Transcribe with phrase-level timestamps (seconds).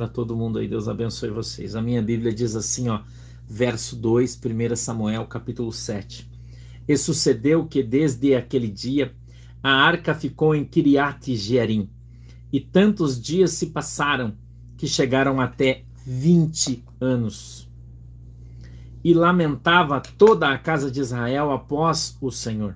[0.00, 0.66] para todo mundo aí.
[0.66, 1.76] Deus abençoe vocês.
[1.76, 3.00] A minha Bíblia diz assim, ó,
[3.46, 4.40] verso 2,
[4.72, 6.26] 1 Samuel, capítulo 7.
[6.88, 9.14] E sucedeu que desde aquele dia
[9.62, 11.90] a arca ficou em Kiriat Jearim,
[12.50, 14.32] e tantos dias se passaram
[14.78, 17.68] que chegaram até 20 anos.
[19.04, 22.74] E lamentava toda a casa de Israel após o Senhor.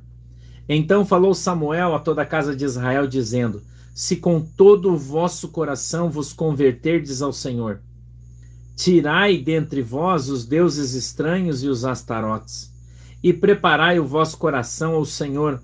[0.68, 3.62] Então falou Samuel a toda a casa de Israel, dizendo:
[3.94, 7.80] Se com todo o vosso coração vos converterdes ao Senhor,
[8.74, 12.72] tirai dentre vós os deuses estranhos e os astarotes,
[13.22, 15.62] e preparai o vosso coração ao Senhor,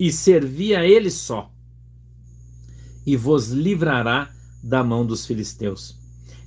[0.00, 1.52] e servi a Ele só,
[3.04, 4.30] e vos livrará
[4.62, 5.98] da mão dos filisteus.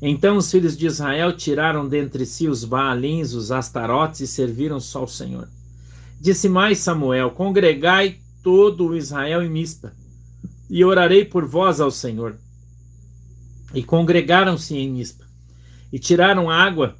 [0.02, 5.04] Então os filhos de Israel tiraram dentre si os Baalins, os Astarotes e serviram só
[5.04, 5.48] o Senhor.
[6.20, 9.94] Disse mais Samuel: Congregai todo o Israel em Mispa,
[10.70, 12.38] e orarei por vós ao Senhor.
[13.74, 15.26] E congregaram-se em Mispa,
[15.92, 16.96] e tiraram água,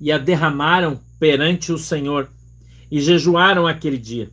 [0.00, 2.28] e a derramaram perante o Senhor,
[2.90, 4.30] e jejuaram aquele dia.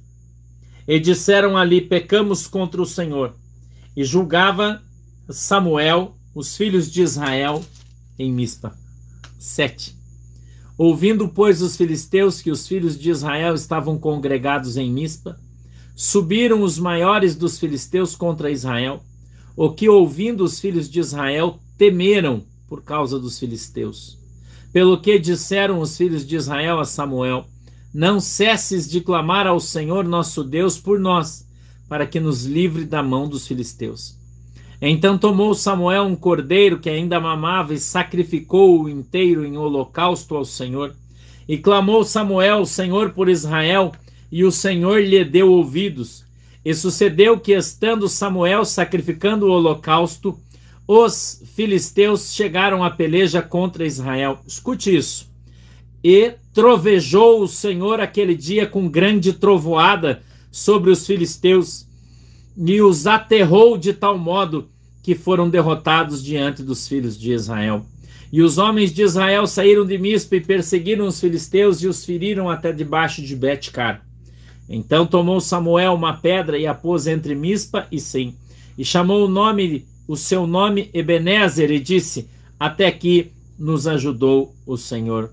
[0.87, 3.35] E disseram ali: Pecamos contra o Senhor.
[3.95, 4.81] E julgava
[5.29, 7.63] Samuel os filhos de Israel
[8.17, 8.75] em Mispa.
[9.39, 9.95] 7.
[10.77, 15.39] Ouvindo, pois, os filisteus que os filhos de Israel estavam congregados em Mispa,
[16.01, 19.03] subiram os maiores dos filisteus contra Israel,
[19.55, 24.17] o que, ouvindo os filhos de Israel, temeram por causa dos filisteus.
[24.73, 27.45] Pelo que disseram os filhos de Israel a Samuel:
[27.93, 31.45] Não cesses de clamar ao Senhor nosso Deus por nós,
[31.87, 34.17] para que nos livre da mão dos filisteus.
[34.81, 40.95] Então tomou Samuel um cordeiro que ainda mamava e sacrificou-o inteiro em holocausto ao Senhor.
[41.47, 43.91] E clamou Samuel Senhor por Israel,
[44.31, 46.23] e o Senhor lhe deu ouvidos.
[46.63, 50.39] E sucedeu que, estando Samuel sacrificando o holocausto,
[50.87, 54.39] os filisteus chegaram à peleja contra Israel.
[54.45, 55.29] Escute isso.
[56.03, 60.21] E trovejou o Senhor aquele dia com grande trovoada
[60.51, 61.87] sobre os filisteus,
[62.57, 64.67] e os aterrou de tal modo
[65.01, 67.85] que foram derrotados diante dos filhos de Israel.
[68.31, 72.49] E os homens de Israel saíram de Mispa e perseguiram os filisteus e os feriram
[72.49, 74.05] até debaixo de Betcar.
[74.73, 78.33] Então tomou Samuel uma pedra e a pôs entre Mispa e Sim,
[78.77, 84.77] e chamou o nome, o seu nome Ebenezer, e disse: Até aqui nos ajudou o
[84.77, 85.29] Senhor.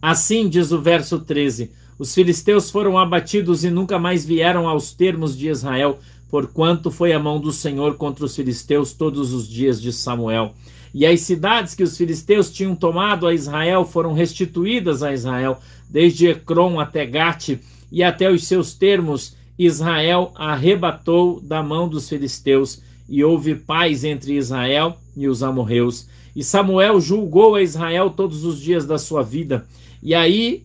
[0.00, 5.36] Assim diz o verso 13: Os filisteus foram abatidos e nunca mais vieram aos termos
[5.36, 5.98] de Israel,
[6.30, 10.54] porquanto foi a mão do Senhor contra os filisteus todos os dias de Samuel.
[10.94, 15.58] E as cidades que os filisteus tinham tomado a Israel foram restituídas a Israel,
[15.90, 17.58] desde Ecrom até Gate
[17.90, 19.36] e até os seus termos.
[19.58, 26.06] Israel arrebatou da mão dos filisteus, e houve paz entre Israel e os amorreus.
[26.36, 29.66] E Samuel julgou a Israel todos os dias da sua vida.
[30.02, 30.62] E aí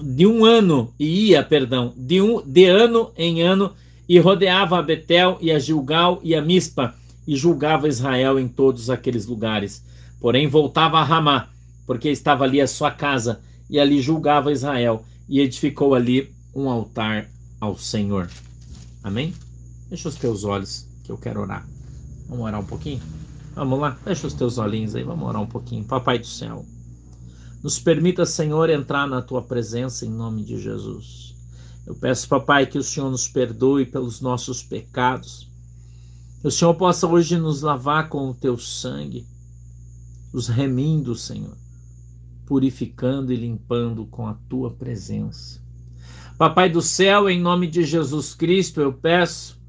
[0.00, 3.72] de um ano e ia, perdão, de um de ano em ano
[4.08, 6.94] e rodeava a Betel e a Gilgal e a Mispa,
[7.26, 9.84] e julgava Israel em todos aqueles lugares.
[10.20, 11.48] Porém voltava a Ramá,
[11.86, 17.28] porque estava ali a sua casa, e ali julgava Israel, e edificou ali um altar
[17.60, 18.30] ao Senhor.
[19.02, 19.34] Amém?
[19.88, 21.66] Fecha os teus olhos, que eu quero orar.
[22.28, 23.00] Vamos orar um pouquinho?
[23.54, 25.84] Vamos lá, fecha os teus olhinhos aí, vamos orar um pouquinho.
[25.84, 26.64] Papai do céu,
[27.62, 31.36] nos permita, Senhor, entrar na tua presença em nome de Jesus.
[31.86, 35.48] Eu peço, papai, que o Senhor nos perdoe pelos nossos pecados.
[36.40, 39.26] Que o Senhor possa hoje nos lavar com o teu sangue,
[40.32, 41.56] nos remindo, Senhor,
[42.46, 45.60] purificando e limpando com a tua presença.
[46.36, 49.60] Papai do céu, em nome de Jesus Cristo, eu peço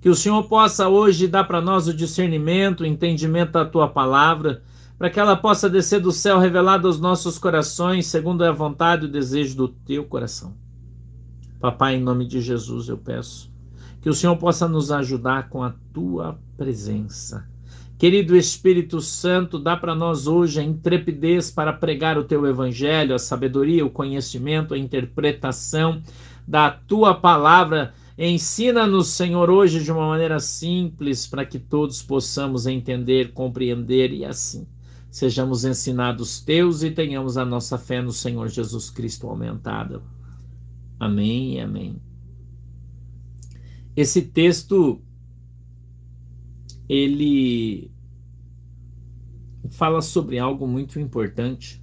[0.00, 4.62] que o Senhor possa hoje dar para nós o discernimento, o entendimento da tua palavra,
[4.98, 9.08] para que ela possa descer do céu revelada aos nossos corações, segundo a vontade e
[9.08, 10.54] o desejo do teu coração.
[11.60, 13.50] Papai, em nome de Jesus, eu peço
[14.00, 17.46] que o Senhor possa nos ajudar com a tua presença.
[18.00, 23.18] Querido Espírito Santo, dá para nós hoje a intrepidez para pregar o teu evangelho, a
[23.18, 26.00] sabedoria, o conhecimento, a interpretação
[26.48, 27.92] da tua palavra.
[28.16, 34.66] Ensina-nos, Senhor, hoje de uma maneira simples para que todos possamos entender, compreender e assim
[35.10, 40.00] sejamos ensinados teus e tenhamos a nossa fé no Senhor Jesus Cristo aumentada.
[40.98, 42.00] Amém e amém.
[43.94, 45.02] Esse texto
[46.90, 47.88] ele
[49.70, 51.82] fala sobre algo muito importante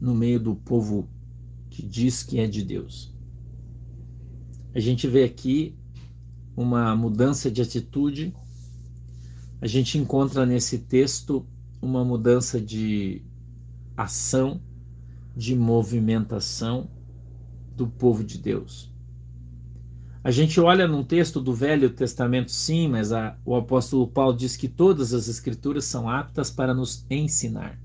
[0.00, 1.08] no meio do povo
[1.68, 3.14] que diz que é de Deus.
[4.74, 5.76] A gente vê aqui
[6.56, 8.34] uma mudança de atitude,
[9.60, 11.46] a gente encontra nesse texto
[11.82, 13.22] uma mudança de
[13.96, 14.60] ação,
[15.36, 16.88] de movimentação
[17.74, 18.94] do povo de Deus.
[20.26, 24.56] A gente olha num texto do Velho Testamento, sim, mas a, o apóstolo Paulo diz
[24.56, 27.78] que todas as escrituras são aptas para nos ensinar.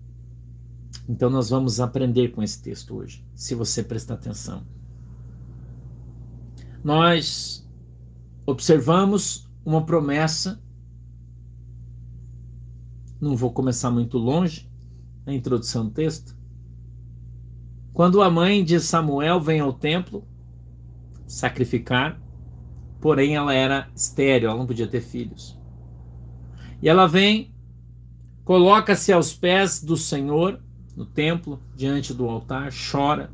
[1.07, 4.65] Então nós vamos aprender com esse texto hoje, se você prestar atenção.
[6.83, 7.63] Nós
[8.43, 10.59] observamos uma promessa.
[13.21, 14.67] Não vou começar muito longe
[15.27, 16.35] a introdução do texto.
[17.93, 20.27] Quando a mãe de Samuel vem ao templo
[21.27, 22.19] sacrificar,
[23.01, 25.59] porém ela era estéril, ela não podia ter filhos.
[26.81, 27.51] E ela vem,
[28.45, 30.61] coloca-se aos pés do Senhor
[30.95, 33.31] no templo, diante do altar, chora,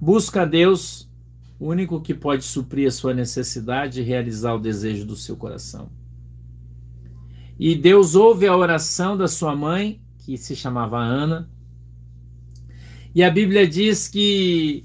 [0.00, 1.10] busca a Deus,
[1.58, 5.90] o único que pode suprir a sua necessidade e realizar o desejo do seu coração.
[7.58, 11.50] E Deus ouve a oração da sua mãe, que se chamava Ana,
[13.12, 14.84] e a Bíblia diz que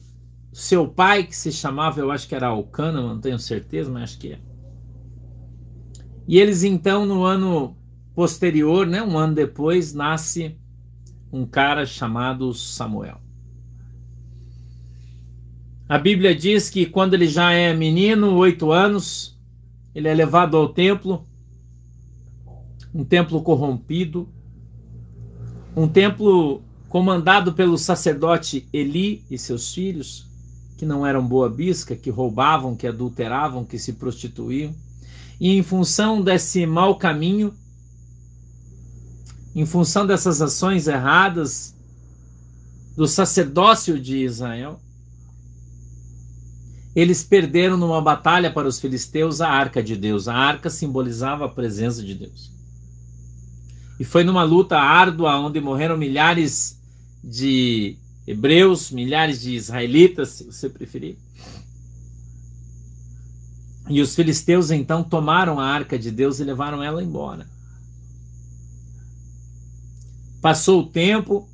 [0.56, 4.19] seu pai, que se chamava, eu acho que era Alcana, não tenho certeza, mas acho
[4.19, 4.40] que é.
[6.25, 7.75] E eles então, no ano
[8.16, 10.57] posterior, né, um ano depois, nasce
[11.30, 13.19] um cara chamado Samuel.
[15.90, 19.38] A Bíblia diz que quando ele já é menino, oito anos,
[19.94, 21.28] ele é levado ao templo,
[22.94, 24.30] um templo corrompido,
[25.75, 30.25] um templo comandado pelo sacerdote Eli e seus filhos,
[30.77, 34.74] que não eram boa bisca, que roubavam, que adulteravam, que se prostituíam.
[35.39, 37.54] E em função desse mau caminho,
[39.56, 41.74] em função dessas ações erradas
[42.95, 44.80] do sacerdócio de Israel,
[46.95, 50.27] eles perderam numa batalha para os filisteus a arca de Deus.
[50.30, 52.51] A arca simbolizava a presença de Deus.
[54.00, 56.80] E foi numa luta árdua onde morreram milhares
[57.24, 61.18] de hebreus, milhares de israelitas, se você preferir.
[63.88, 67.48] E os filisteus então tomaram a arca de Deus e levaram ela embora.
[70.42, 71.48] Passou o tempo,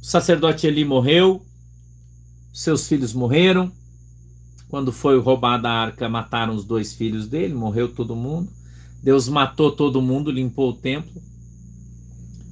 [0.00, 1.44] o sacerdote Eli morreu,
[2.52, 3.72] seus filhos morreram.
[4.68, 8.50] Quando foi roubada a arca, mataram os dois filhos dele, morreu todo mundo.
[9.02, 11.20] Deus matou todo mundo, limpou o templo.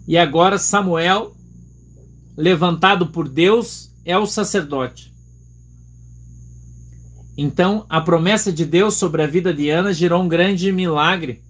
[0.06, 1.34] E agora Samuel,
[2.40, 5.12] levantado por Deus, é o sacerdote.
[7.36, 11.42] Então, a promessa de Deus sobre a vida de Ana gerou um grande milagre.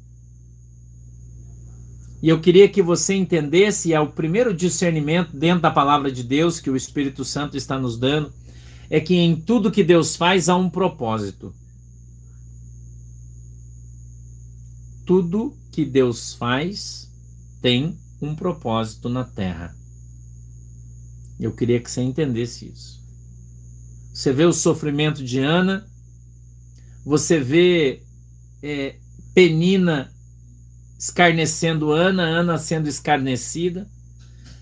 [2.23, 6.61] E eu queria que você entendesse, é o primeiro discernimento dentro da palavra de Deus
[6.61, 8.33] que o Espírito Santo está nos dando,
[8.91, 11.55] é que em tudo que Deus faz há um propósito.
[15.07, 17.11] Tudo que Deus faz
[17.63, 19.80] tem um propósito na terra.
[21.41, 23.01] Eu queria que você entendesse isso.
[24.13, 25.87] Você vê o sofrimento de Ana,
[27.05, 28.03] você vê
[28.63, 28.97] é,
[29.35, 30.13] Penina
[30.99, 33.89] escarnecendo Ana, Ana sendo escarnecida.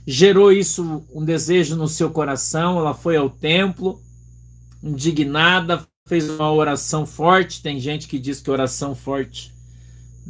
[0.07, 2.79] Gerou isso um desejo no seu coração.
[2.79, 4.01] Ela foi ao templo,
[4.83, 7.61] indignada, fez uma oração forte.
[7.61, 9.53] Tem gente que diz que oração forte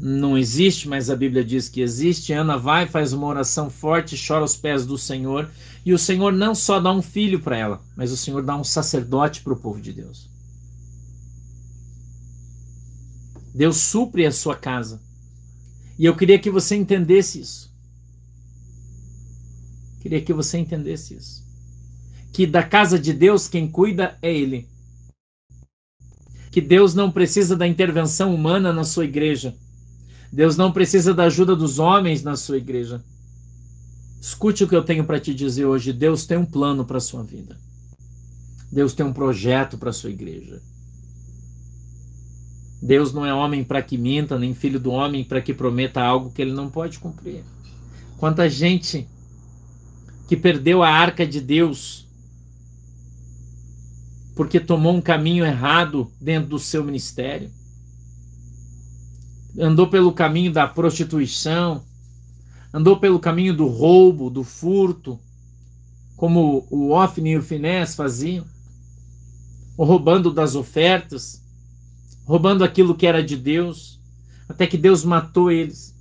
[0.00, 2.32] não existe, mas a Bíblia diz que existe.
[2.32, 5.50] Ana vai, faz uma oração forte, chora aos pés do Senhor.
[5.84, 8.62] E o Senhor não só dá um filho para ela, mas o Senhor dá um
[8.62, 10.30] sacerdote para o povo de Deus.
[13.52, 15.02] Deus supre a sua casa.
[15.98, 17.74] E eu queria que você entendesse isso.
[20.00, 21.44] Queria que você entendesse isso.
[22.32, 24.68] Que da casa de Deus quem cuida é Ele.
[26.52, 29.56] Que Deus não precisa da intervenção humana na sua igreja.
[30.32, 33.02] Deus não precisa da ajuda dos homens na sua igreja.
[34.20, 35.92] Escute o que eu tenho para te dizer hoje.
[35.92, 37.56] Deus tem um plano para a sua vida.
[38.70, 40.60] Deus tem um projeto para a sua igreja.
[42.80, 46.30] Deus não é homem para que minta, nem filho do homem para que prometa algo
[46.30, 47.42] que ele não pode cumprir.
[48.18, 49.08] Quanta gente
[50.28, 52.06] que perdeu a arca de Deus
[54.36, 57.50] porque tomou um caminho errado dentro do seu ministério.
[59.56, 61.84] Andou pelo caminho da prostituição,
[62.74, 65.18] andou pelo caminho do roubo, do furto,
[66.16, 68.44] como o Ofni e o Finés faziam,
[69.76, 71.46] ou roubando das ofertas
[72.28, 73.98] roubando aquilo que era de Deus,
[74.46, 75.96] até que Deus matou eles.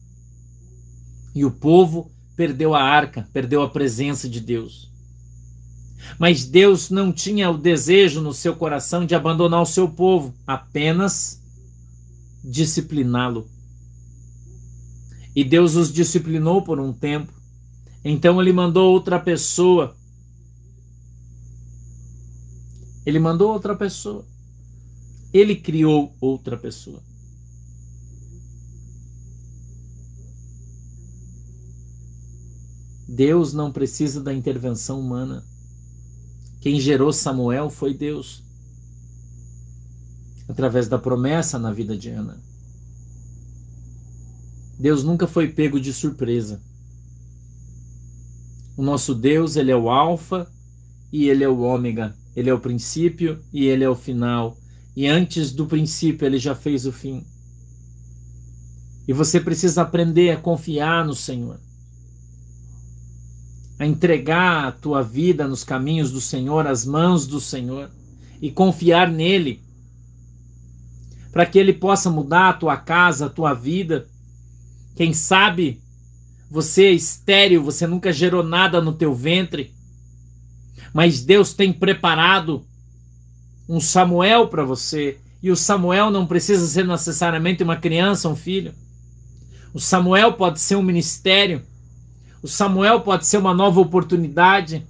[1.34, 4.92] E o povo perdeu a arca, perdeu a presença de Deus.
[6.20, 11.37] Mas Deus não tinha o desejo no seu coração de abandonar o seu povo, apenas
[12.44, 13.48] discipliná-lo.
[15.36, 17.32] E Deus os disciplinou por um tempo.
[18.04, 19.96] Então ele mandou outra pessoa.
[23.06, 24.26] Ele mandou outra pessoa.
[25.34, 27.02] Ele criou outra pessoa.
[33.08, 35.44] Deus não precisa da intervenção humana.
[36.60, 38.44] Quem gerou Samuel foi Deus,
[40.48, 42.42] através da promessa na vida de Ana.
[44.80, 46.62] Deus nunca foi pego de surpresa.
[48.76, 50.48] O nosso Deus, ele é o alfa
[51.12, 54.56] e ele é o ômega, ele é o princípio e ele é o final.
[54.96, 57.26] E antes do princípio ele já fez o fim.
[59.08, 61.60] E você precisa aprender a confiar no Senhor
[63.80, 67.90] a entregar a tua vida nos caminhos do Senhor, às mãos do Senhor
[68.42, 69.62] e confiar nele,
[71.38, 74.08] para que ele possa mudar a tua casa, a tua vida.
[74.96, 75.80] Quem sabe
[76.50, 79.72] você é estéril, você nunca gerou nada no teu ventre,
[80.92, 82.66] mas Deus tem preparado
[83.70, 88.74] um Samuel para você, e o Samuel não precisa ser necessariamente uma criança, um filho.
[89.76, 91.62] O Samuel pode ser um ministério
[92.42, 94.84] o Samuel pode ser uma nova oportunidade.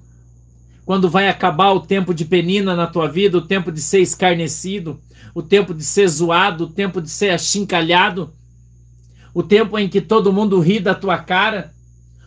[0.86, 5.01] Quando vai acabar o tempo de penina na tua vida, o tempo de ser escarnecido,
[5.38, 8.34] o tempo de ser zoado, o tempo de ser achincalhado,
[9.36, 11.72] o tempo em que todo mundo ri da tua cara,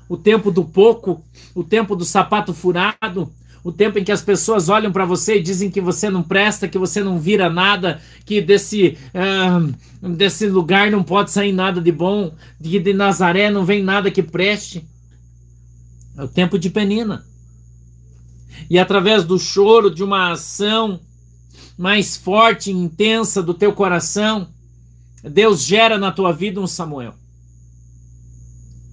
[0.09, 1.21] o tempo do pouco,
[1.53, 3.29] o tempo do sapato furado,
[3.65, 6.69] o tempo em que as pessoas olham para você e dizem que você não presta,
[6.69, 11.91] que você não vira nada, que desse, uh, desse lugar não pode sair nada de
[11.91, 14.87] bom, que de Nazaré não vem nada que preste.
[16.17, 17.25] É o tempo de penina.
[18.71, 21.01] E através do choro, de uma ação
[21.81, 24.49] mais forte e intensa do teu coração,
[25.25, 27.15] Deus gera na tua vida um Samuel.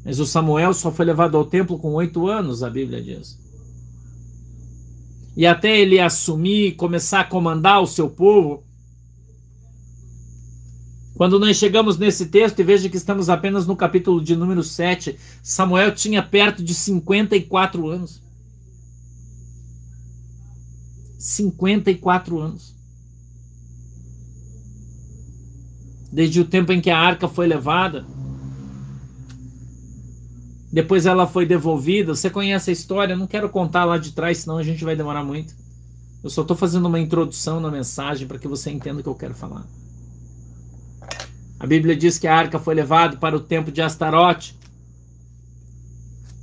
[0.06, 3.38] Mas o Samuel só foi levado ao templo com oito anos, a Bíblia diz.
[5.36, 8.64] E até ele assumir começar a comandar o seu povo,
[11.14, 15.20] quando nós chegamos nesse texto, e veja que estamos apenas no capítulo de número 7,
[15.44, 18.22] Samuel tinha perto de 54 anos.
[21.20, 22.77] 54 anos.
[26.12, 28.06] Desde o tempo em que a arca foi levada.
[30.72, 32.16] Depois ela foi devolvida.
[32.16, 33.16] Você conhece a história?
[33.16, 35.54] Não quero contar lá de trás, senão a gente vai demorar muito.
[36.24, 39.16] Eu só estou fazendo uma introdução na mensagem para que você entenda o que eu
[39.16, 39.66] quero falar.
[41.60, 44.58] A Bíblia diz que a arca foi levada para o templo de Astarote,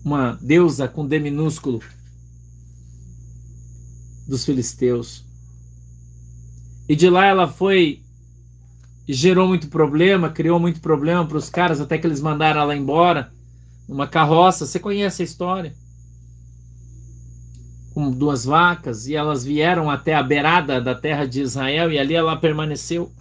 [0.05, 1.81] uma deusa com D minúsculo
[4.27, 5.25] dos filisteus.
[6.89, 8.04] E de lá ela foi
[9.13, 13.31] gerou muito problema, criou muito problema para os caras até que eles mandaram ela embora
[13.87, 14.67] numa carroça.
[14.67, 15.75] Você conhece a história?
[17.93, 22.15] Com duas vacas e elas vieram até a beirada da terra de Israel e ali
[22.15, 23.13] ela permaneceu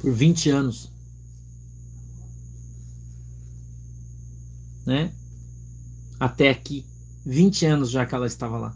[0.00, 0.90] por 20 anos.
[4.86, 5.12] Né?
[6.18, 6.86] Até aqui.
[7.26, 8.74] 20 anos já que ela estava lá.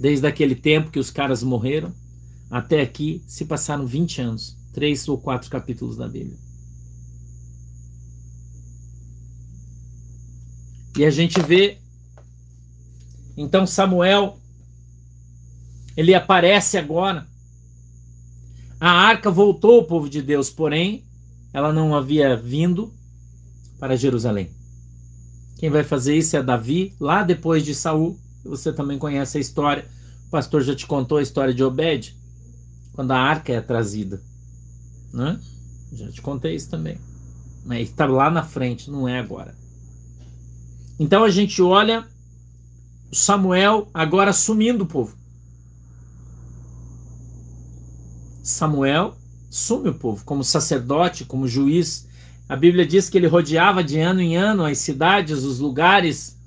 [0.00, 1.94] Desde aquele tempo que os caras morreram
[2.50, 4.56] até aqui se passaram 20 anos.
[4.72, 6.36] Três ou quatro capítulos da Bíblia.
[10.98, 11.78] E a gente vê
[13.36, 14.38] então Samuel
[15.96, 17.26] ele aparece agora
[18.78, 21.02] a arca voltou ao povo de Deus, porém,
[21.52, 22.92] ela não havia vindo
[23.78, 24.50] para Jerusalém.
[25.58, 28.18] Quem vai fazer isso é Davi, lá depois de Saul.
[28.44, 29.86] Você também conhece a história.
[30.26, 32.14] O pastor já te contou a história de Obed,
[32.96, 34.20] quando a arca é trazida.
[35.12, 35.38] Né?
[35.92, 36.98] Já te contei isso também.
[37.64, 39.54] Mas está lá na frente, não é agora.
[40.98, 42.06] Então a gente olha
[43.12, 45.14] Samuel agora assumindo o povo.
[48.42, 49.14] Samuel
[49.50, 52.08] sume o povo como sacerdote, como juiz.
[52.48, 56.38] A Bíblia diz que ele rodeava de ano em ano as cidades, os lugares,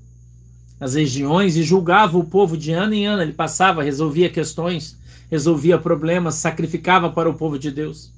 [0.79, 3.21] as regiões e julgava o povo de ano em ano.
[3.21, 4.97] Ele passava, resolvia questões,
[5.29, 8.11] resolvia problemas, sacrificava para o povo de Deus.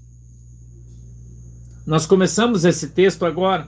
[1.85, 3.67] Nós começamos esse texto agora.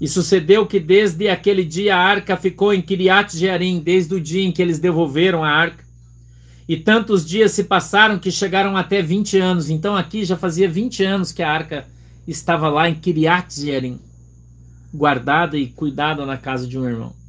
[0.00, 4.44] E sucedeu que desde aquele dia a arca ficou em Kiriat Jearim, desde o dia
[4.44, 5.84] em que eles devolveram a arca.
[6.68, 9.70] E tantos dias se passaram que chegaram até 20 anos.
[9.70, 11.86] Então aqui já fazia 20 anos que a arca
[12.28, 13.98] estava lá em Kiriat Jearim,
[14.92, 17.25] guardada e cuidada na casa de um irmão.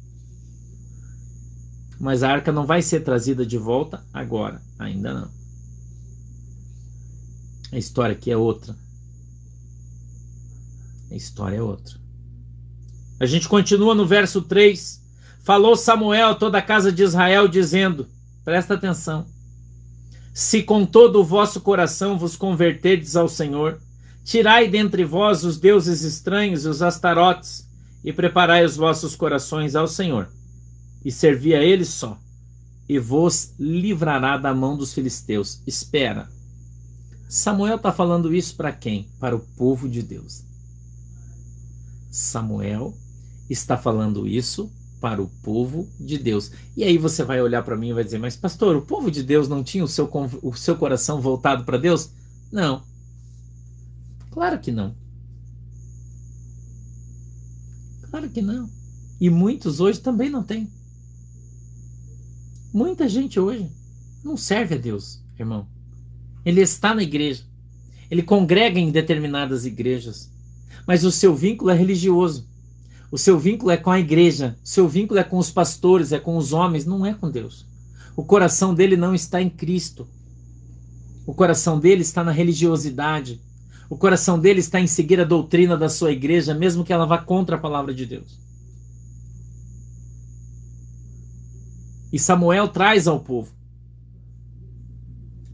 [1.98, 5.30] Mas a arca não vai ser trazida de volta agora, ainda não.
[7.72, 8.76] A história aqui é outra.
[11.10, 11.96] A história é outra.
[13.20, 15.02] A gente continua no verso 3.
[15.42, 18.06] Falou Samuel a toda a casa de Israel, dizendo:
[18.44, 19.26] Presta atenção.
[20.32, 23.80] Se com todo o vosso coração vos converterdes ao Senhor,
[24.24, 27.66] tirai dentre vós os deuses estranhos e os astarotes,
[28.04, 30.28] e preparai os vossos corações ao Senhor,
[31.04, 32.18] e servi a Ele só,
[32.88, 35.60] e vos livrará da mão dos filisteus.
[35.66, 36.28] Espera.
[37.28, 39.08] Samuel está falando isso para quem?
[39.20, 40.42] Para o povo de Deus.
[42.10, 42.94] Samuel
[43.50, 46.50] está falando isso para o povo de Deus.
[46.76, 49.22] E aí você vai olhar para mim e vai dizer: Mas, pastor, o povo de
[49.22, 50.10] Deus não tinha o seu,
[50.42, 52.10] o seu coração voltado para Deus?
[52.50, 52.82] Não.
[54.30, 54.94] Claro que não.
[58.10, 58.68] Claro que não.
[59.20, 60.70] E muitos hoje também não têm.
[62.78, 63.68] Muita gente hoje
[64.22, 65.66] não serve a Deus, irmão.
[66.44, 67.42] Ele está na igreja.
[68.08, 70.30] Ele congrega em determinadas igrejas.
[70.86, 72.46] Mas o seu vínculo é religioso.
[73.10, 76.20] O seu vínculo é com a igreja, o seu vínculo é com os pastores, é
[76.20, 77.66] com os homens, não é com Deus.
[78.14, 80.06] O coração dele não está em Cristo.
[81.26, 83.40] O coração dele está na religiosidade.
[83.90, 87.18] O coração dele está em seguir a doutrina da sua igreja, mesmo que ela vá
[87.18, 88.38] contra a palavra de Deus.
[92.12, 93.52] E Samuel traz ao povo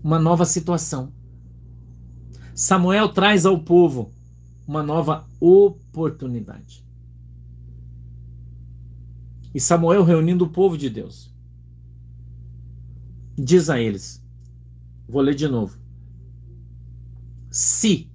[0.03, 1.13] uma nova situação.
[2.55, 4.13] Samuel traz ao povo
[4.67, 6.85] uma nova oportunidade.
[9.55, 11.33] E Samuel reunindo o povo de Deus.
[13.37, 14.23] Diz a eles:
[15.09, 15.79] Vou ler de novo.
[17.51, 18.11] Se.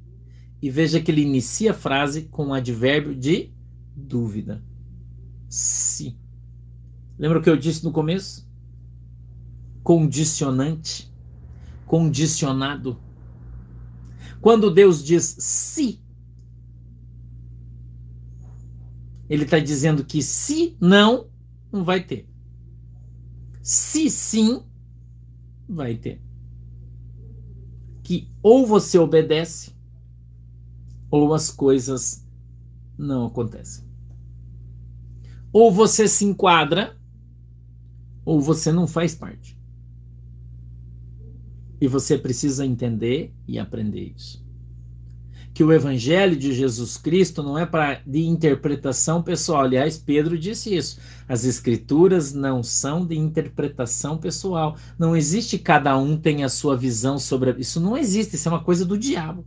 [0.62, 3.54] E veja que ele inicia a frase com um advérbio de
[3.96, 4.62] dúvida.
[5.48, 6.18] Se.
[7.20, 8.50] Lembra o que eu disse no começo?
[9.84, 11.14] Condicionante.
[11.86, 12.98] Condicionado.
[14.42, 16.02] Quando Deus diz se,
[19.30, 21.30] Ele está dizendo que se não,
[21.72, 22.28] não vai ter.
[23.62, 24.64] Se sim,
[25.68, 26.20] vai ter.
[28.02, 29.76] Que ou você obedece,
[31.12, 32.28] ou as coisas
[32.98, 33.88] não acontecem.
[35.54, 36.99] Ou você se enquadra,
[38.30, 39.58] ou você não faz parte.
[41.82, 44.48] E você precisa entender e aprender isso
[45.52, 49.64] que o evangelho de Jesus Cristo não é para de interpretação pessoal.
[49.64, 51.00] Aliás, Pedro disse isso.
[51.28, 54.78] As escrituras não são de interpretação pessoal.
[54.98, 57.56] Não existe cada um tem a sua visão sobre a...
[57.58, 59.46] isso não existe, isso é uma coisa do diabo.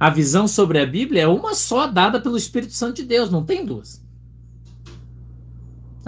[0.00, 3.44] A visão sobre a Bíblia é uma só dada pelo Espírito Santo de Deus, não
[3.44, 4.05] tem duas.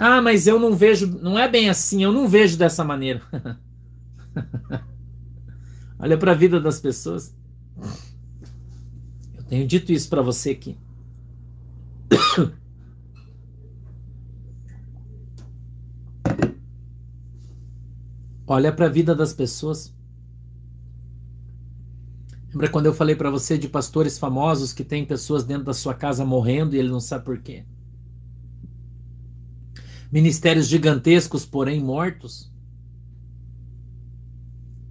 [0.01, 3.21] Ah, mas eu não vejo, não é bem assim, eu não vejo dessa maneira.
[5.99, 7.35] Olha para a vida das pessoas.
[9.49, 10.77] Tenho dito isso para você aqui.
[18.47, 19.93] Olha para a vida das pessoas.
[22.53, 25.93] Lembra quando eu falei para você de pastores famosos que tem pessoas dentro da sua
[25.93, 27.65] casa morrendo e ele não sabe por quê?
[30.11, 32.51] Ministérios gigantescos, porém mortos.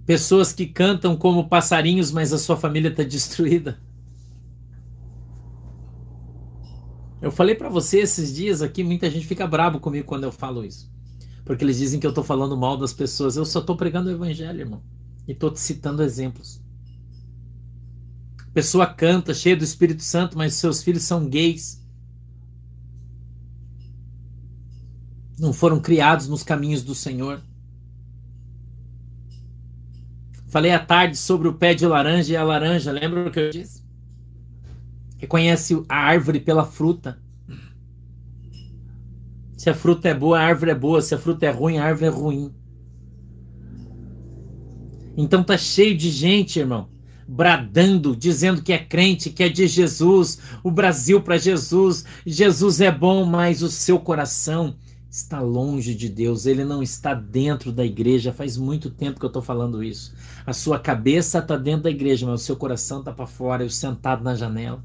[0.05, 3.79] Pessoas que cantam como passarinhos, mas a sua família está destruída.
[7.21, 10.63] Eu falei para você esses dias aqui, muita gente fica brabo comigo quando eu falo
[10.63, 10.89] isso.
[11.43, 13.35] Porque eles dizem que eu tô falando mal das pessoas.
[13.35, 14.81] Eu só tô pregando o evangelho, irmão.
[15.27, 16.61] E tô te citando exemplos.
[18.53, 21.78] Pessoa canta, cheia do Espírito Santo, mas seus filhos são gays.
[25.39, 27.41] Não foram criados nos caminhos do Senhor.
[30.47, 32.91] Falei à tarde sobre o pé de laranja e a laranja.
[32.91, 33.83] Lembra o que eu disse?
[35.17, 37.19] Reconhece a árvore pela fruta.
[39.57, 41.01] Se a fruta é boa, a árvore é boa.
[41.01, 42.53] Se a fruta é ruim, a árvore é ruim.
[45.15, 46.89] Então tá cheio de gente, irmão,
[47.27, 52.05] bradando, dizendo que é crente, que é de Jesus, o Brasil para Jesus.
[52.25, 54.75] Jesus é bom, mas o seu coração
[55.09, 58.31] está longe de Deus, ele não está dentro da igreja.
[58.31, 60.13] Faz muito tempo que eu estou falando isso.
[60.45, 63.69] A sua cabeça está dentro da igreja, mas o seu coração está para fora, eu
[63.69, 64.83] sentado na janela.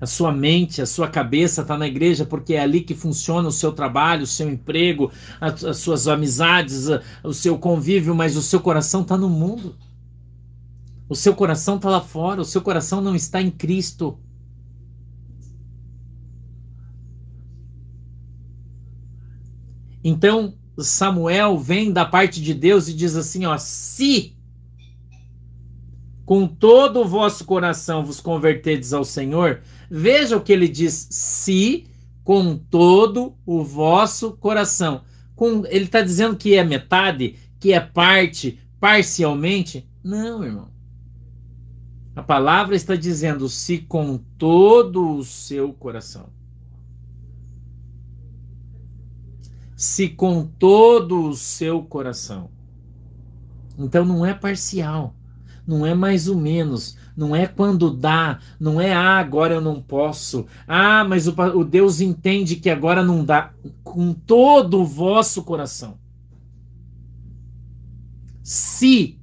[0.00, 3.52] A sua mente, a sua cabeça está na igreja porque é ali que funciona o
[3.52, 6.86] seu trabalho, o seu emprego, as, as suas amizades,
[7.24, 9.74] o seu convívio, mas o seu coração está no mundo.
[11.08, 14.18] O seu coração está lá fora, o seu coração não está em Cristo.
[20.08, 24.34] Então Samuel vem da parte de Deus e diz assim: ó, se
[26.24, 31.86] com todo o vosso coração vos converterdes ao Senhor, veja o que ele diz: se
[32.24, 35.02] com todo o vosso coração.
[35.34, 39.88] Com, ele está dizendo que é metade, que é parte, parcialmente.
[40.02, 40.68] Não, irmão.
[42.16, 46.37] A palavra está dizendo se com todo o seu coração.
[49.78, 52.50] Se com todo o seu coração.
[53.78, 55.14] Então não é parcial
[55.68, 59.82] não é mais ou menos, não é quando dá, não é ah, agora eu não
[59.82, 63.52] posso, ah, mas o, o Deus entende que agora não dá,
[63.84, 65.98] com todo o vosso coração.
[68.42, 69.20] Se,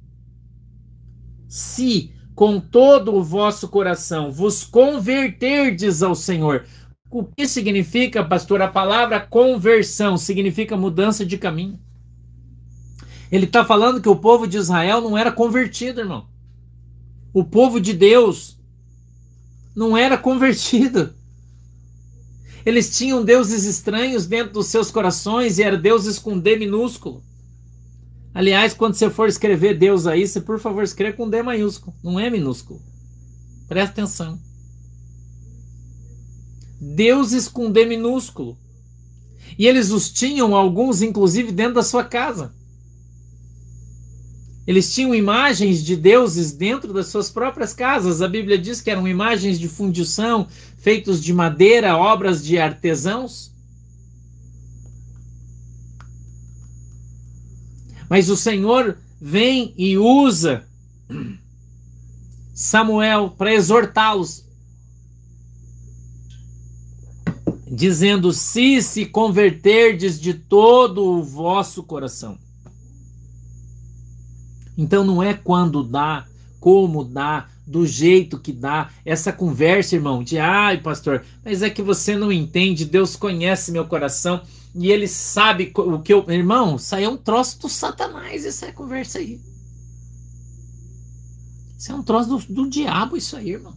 [1.48, 6.64] se com todo o vosso coração vos converterdes ao Senhor,
[7.10, 8.62] o que significa, pastor?
[8.62, 11.78] A palavra conversão significa mudança de caminho.
[13.30, 16.26] Ele está falando que o povo de Israel não era convertido, irmão
[17.36, 18.58] o povo de Deus
[19.76, 21.14] não era convertido.
[22.64, 27.22] Eles tinham deuses estranhos dentro dos seus corações e eram deuses com D minúsculo.
[28.32, 32.18] Aliás, quando você for escrever Deus aí, você por favor escreva com D maiúsculo, não
[32.18, 32.80] é minúsculo.
[33.68, 34.40] Presta atenção.
[36.80, 38.56] Deuses com D minúsculo.
[39.58, 42.54] E eles os tinham, alguns inclusive, dentro da sua casa.
[44.66, 48.20] Eles tinham imagens de deuses dentro das suas próprias casas.
[48.20, 53.52] A Bíblia diz que eram imagens de fundição, feitos de madeira, obras de artesãos.
[58.08, 60.66] Mas o Senhor vem e usa
[62.52, 64.45] Samuel para exortá-los,
[67.76, 72.38] dizendo: Se se converterdes de todo o vosso coração.
[74.76, 76.26] Então não é quando dá,
[76.58, 78.90] como dá, do jeito que dá.
[79.04, 83.86] Essa conversa, irmão, de ai, pastor, mas é que você não entende, Deus conhece meu
[83.86, 84.42] coração
[84.74, 86.24] e ele sabe o que eu.
[86.30, 89.40] Irmão, isso aí é um troço do Satanás, essa conversa aí.
[91.78, 93.74] Isso é um troço do, do diabo, isso aí, irmão.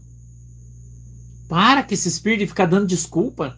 [1.49, 3.57] Para que esse espírito de ficar dando desculpa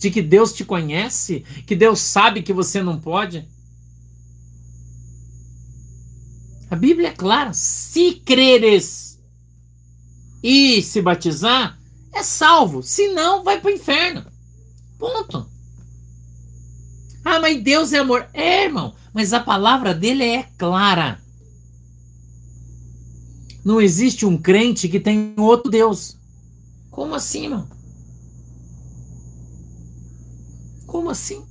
[0.00, 3.46] de que Deus te conhece, que Deus sabe que você não pode.
[6.70, 9.20] A Bíblia é clara: se creres
[10.42, 11.78] e se batizar,
[12.14, 12.82] é salvo.
[12.82, 14.24] Se não, vai para o inferno.
[14.98, 15.46] Ponto.
[17.22, 18.26] Ah, mas Deus é amor.
[18.32, 21.20] É, irmão, mas a palavra dele é clara.
[23.62, 26.16] Não existe um crente que tem outro Deus.
[26.90, 27.79] Como assim, irmão?
[30.90, 31.46] Como assim?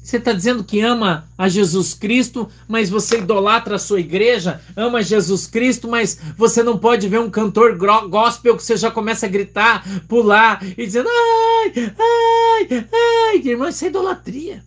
[0.00, 5.02] Você está dizendo que ama a Jesus Cristo, mas você idolatra a sua igreja, ama
[5.02, 7.76] Jesus Cristo, mas você não pode ver um cantor
[8.08, 13.84] gospel que você já começa a gritar, pular e dizendo: ai, ai, ai, irmão, isso
[13.84, 14.64] é idolatria.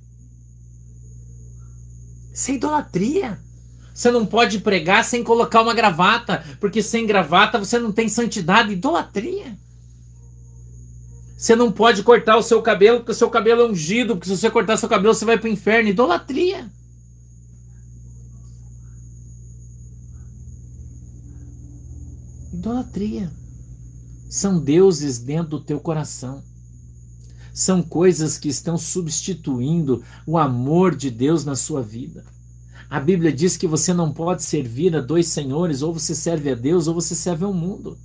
[2.33, 3.39] Isso é idolatria.
[3.93, 8.73] Você não pode pregar sem colocar uma gravata, porque sem gravata você não tem santidade.
[8.73, 9.57] Idolatria.
[11.37, 14.35] Você não pode cortar o seu cabelo porque o seu cabelo é ungido, porque se
[14.35, 15.87] você cortar seu cabelo você vai para o inferno.
[15.87, 16.67] Idolatria.
[22.51, 23.31] Idolatria.
[24.27, 26.43] São deuses dentro do teu coração.
[27.53, 32.25] São coisas que estão substituindo o amor de Deus na sua vida.
[32.89, 36.55] A Bíblia diz que você não pode servir a dois senhores, ou você serve a
[36.55, 37.97] Deus ou você serve ao mundo.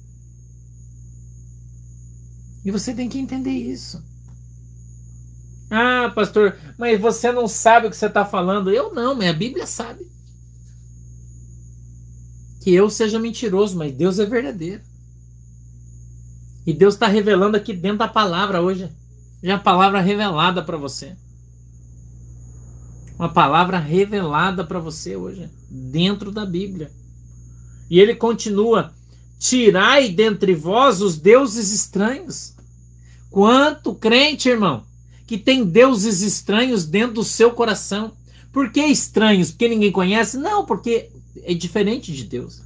[2.65, 4.03] E você tem que entender isso.
[5.71, 8.71] Ah, pastor, mas você não sabe o que você está falando.
[8.71, 10.07] Eu não, mas a Bíblia sabe.
[12.61, 14.83] Que eu seja mentiroso, mas Deus é verdadeiro.
[16.67, 18.89] E Deus está revelando aqui dentro da palavra hoje.
[19.43, 21.17] Já a palavra revelada para você.
[23.19, 26.91] Uma palavra revelada para você hoje, dentro da Bíblia.
[27.91, 28.93] E ele continua:
[29.43, 32.55] Tirai dentre vós os deuses estranhos.
[33.29, 34.85] Quanto crente, irmão,
[35.27, 38.13] que tem deuses estranhos dentro do seu coração.
[38.53, 39.51] Por que estranhos?
[39.51, 40.39] Porque ninguém conhece?
[40.39, 41.11] Não, porque
[41.43, 42.63] é diferente de Deus.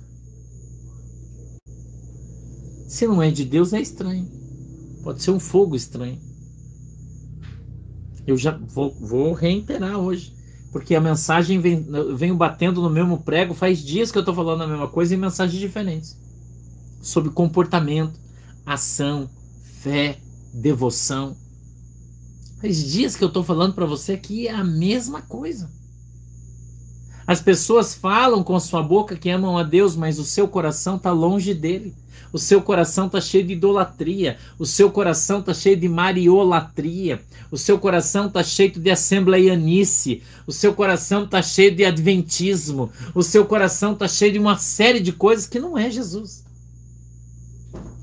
[2.87, 4.31] Se não é de Deus, é estranho.
[5.03, 6.21] Pode ser um fogo estranho.
[8.27, 10.35] Eu já vou, vou reiterar hoje.
[10.71, 13.55] Porque a mensagem vem, batendo no mesmo prego.
[13.55, 16.26] Faz dias que eu estou falando a mesma coisa em mensagens diferentes
[17.07, 18.19] sobre comportamento,
[18.65, 19.31] ação,
[19.81, 20.19] fé,
[20.53, 21.37] devoção.
[22.61, 25.71] Faz dias que eu estou falando para você que é a mesma coisa.
[27.25, 31.13] As pessoas falam com sua boca que amam a Deus, mas o seu coração está
[31.13, 31.95] longe dele.
[32.33, 34.37] O seu coração está cheio de idolatria.
[34.59, 37.21] O seu coração está cheio de mariolatria.
[37.53, 40.23] O seu coração está cheio de assembleianice.
[40.45, 42.91] O seu coração está cheio de adventismo.
[43.15, 46.45] O seu coração está cheio de uma série de coisas que não é Jesus.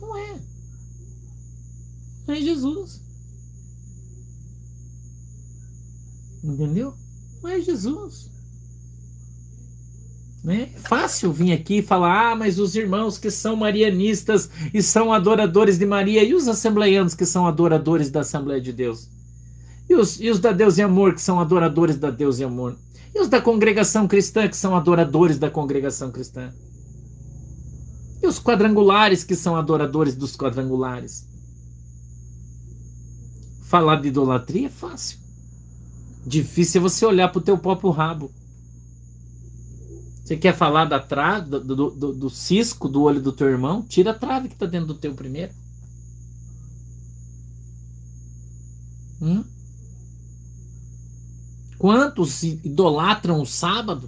[0.01, 0.35] Não é.
[2.22, 3.01] Não é Jesus.
[6.43, 6.93] Entendeu?
[7.41, 8.29] Não é Jesus.
[10.43, 10.69] Né?
[10.75, 15.13] É fácil vir aqui e falar, ah, mas os irmãos que são marianistas e são
[15.13, 19.07] adoradores de Maria, e os assembleianos que são adoradores da Assembleia de Deus?
[19.89, 22.75] E os, e os da Deus e Amor que são adoradores da Deus e Amor?
[23.15, 26.51] E os da congregação cristã que são adoradores da congregação cristã?
[28.21, 31.25] E os quadrangulares que são adoradores dos quadrangulares?
[33.73, 35.17] Falar de idolatria é fácil.
[36.23, 38.31] Difícil é você olhar para o teu próprio rabo.
[40.23, 43.81] Você quer falar da trave, do, do, do, do, cisco do olho do teu irmão?
[43.81, 45.51] Tira a trave que está dentro do teu primeiro.
[49.19, 49.43] Hum?
[51.79, 54.07] Quantos idolatram o sábado?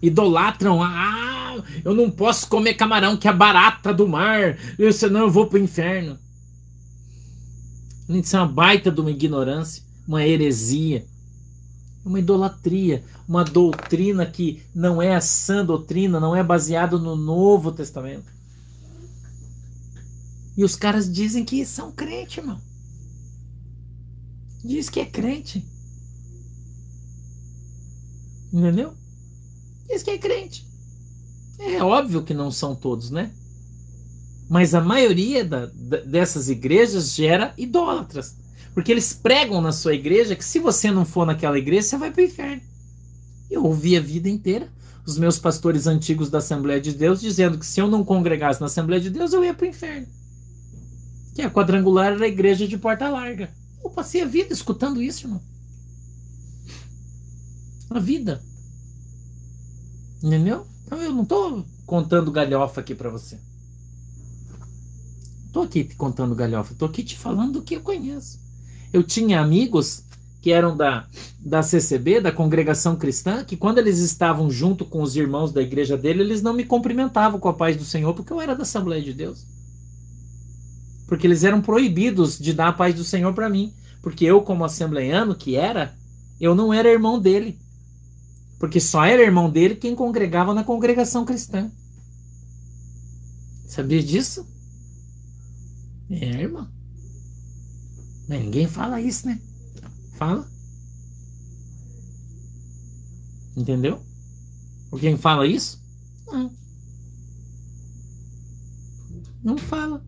[0.00, 5.30] Idolatram, ah, eu não posso comer camarão que é barata do mar, eu, senão eu
[5.30, 6.20] vou para o inferno.
[8.18, 11.06] Isso é uma baita de uma ignorância, uma heresia
[12.04, 17.70] uma idolatria, uma doutrina que não é a sã doutrina, não é baseado no Novo
[17.70, 18.32] Testamento.
[20.56, 22.60] E os caras dizem que são crente, irmão.
[24.64, 25.66] Diz que é crente.
[28.52, 28.94] Entendeu?
[29.88, 30.66] Diz que é crente.
[31.58, 33.32] É óbvio que não são todos, né?
[34.52, 35.64] Mas a maioria da,
[36.04, 38.36] dessas igrejas gera idólatras.
[38.74, 42.10] Porque eles pregam na sua igreja que se você não for naquela igreja, você vai
[42.10, 42.60] para o inferno.
[43.50, 44.68] Eu ouvi a vida inteira
[45.06, 48.66] os meus pastores antigos da Assembleia de Deus dizendo que se eu não congregasse na
[48.66, 50.06] Assembleia de Deus, eu ia para o inferno.
[51.34, 53.50] Que a quadrangular era a igreja de porta larga.
[53.82, 55.40] Eu passei a vida escutando isso, irmão.
[57.88, 58.42] A vida.
[60.22, 60.66] Entendeu?
[60.84, 63.40] Então eu não estou contando galhofa aqui para você.
[65.52, 66.72] Estou aqui te contando galhofa.
[66.72, 68.40] Estou aqui te falando do que eu conheço.
[68.90, 70.02] Eu tinha amigos
[70.40, 71.06] que eram da,
[71.38, 75.94] da CCB, da congregação cristã, que quando eles estavam junto com os irmãos da igreja
[75.94, 79.02] dele, eles não me cumprimentavam com a paz do Senhor, porque eu era da Assembleia
[79.02, 79.44] de Deus.
[81.06, 83.74] Porque eles eram proibidos de dar a paz do Senhor para mim.
[84.00, 85.94] Porque eu, como assembleiano que era,
[86.40, 87.58] eu não era irmão dele.
[88.58, 91.70] Porque só era irmão dele quem congregava na congregação cristã.
[93.66, 94.50] Sabia disso?
[96.12, 96.68] É, irmão.
[98.28, 99.40] Ninguém fala isso, né?
[100.18, 100.46] Fala.
[103.56, 104.00] Entendeu?
[104.90, 105.80] Alguém fala isso?
[106.26, 106.52] Não.
[109.42, 110.04] Não fala.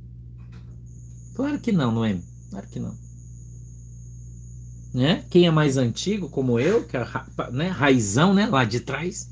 [1.34, 2.20] Claro que não, é?
[2.50, 2.94] Claro que não.
[4.92, 5.24] Né?
[5.30, 7.04] Quem é mais antigo, como eu, que é
[7.50, 9.28] né, raizão, né, lá de trás,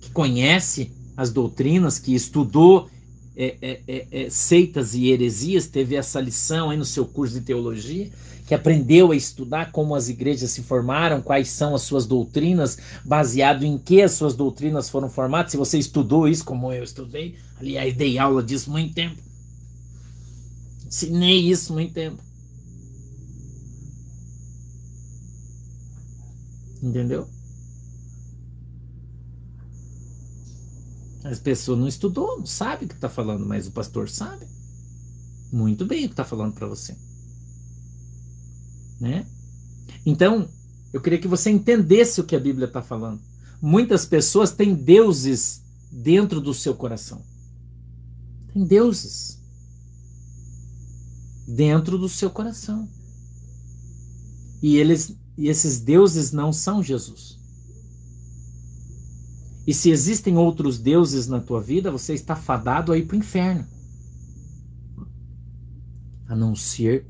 [0.00, 2.90] que conhece as doutrinas, que estudou
[3.36, 7.40] é, é, é, é seitas e heresias, teve essa lição aí no seu curso de
[7.40, 8.10] teologia,
[8.46, 13.64] que aprendeu a estudar como as igrejas se formaram, quais são as suas doutrinas, baseado
[13.64, 15.52] em que as suas doutrinas foram formadas.
[15.52, 19.16] Se você estudou isso como eu estudei, aliás, dei aula disso muito tempo.
[20.86, 22.22] Ensinei isso muito tempo.
[26.82, 27.26] Entendeu?
[31.24, 34.46] As pessoas não estudou, não sabe o que está falando, mas o pastor sabe
[35.54, 36.96] muito bem o que está falando para você.
[39.00, 39.24] Né?
[40.04, 40.48] Então,
[40.92, 43.20] eu queria que você entendesse o que a Bíblia está falando.
[43.62, 47.22] Muitas pessoas têm deuses dentro do seu coração.
[48.52, 49.38] Tem deuses
[51.46, 52.88] dentro do seu coração.
[54.62, 57.33] E eles e esses deuses não são Jesus.
[59.66, 63.18] E se existem outros deuses na tua vida, você está fadado a ir para o
[63.18, 63.66] inferno.
[66.26, 67.06] A não ser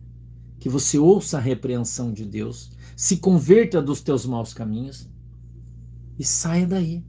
[0.58, 5.08] que você ouça a repreensão de Deus, se converta dos teus maus caminhos
[6.18, 7.04] e saia daí.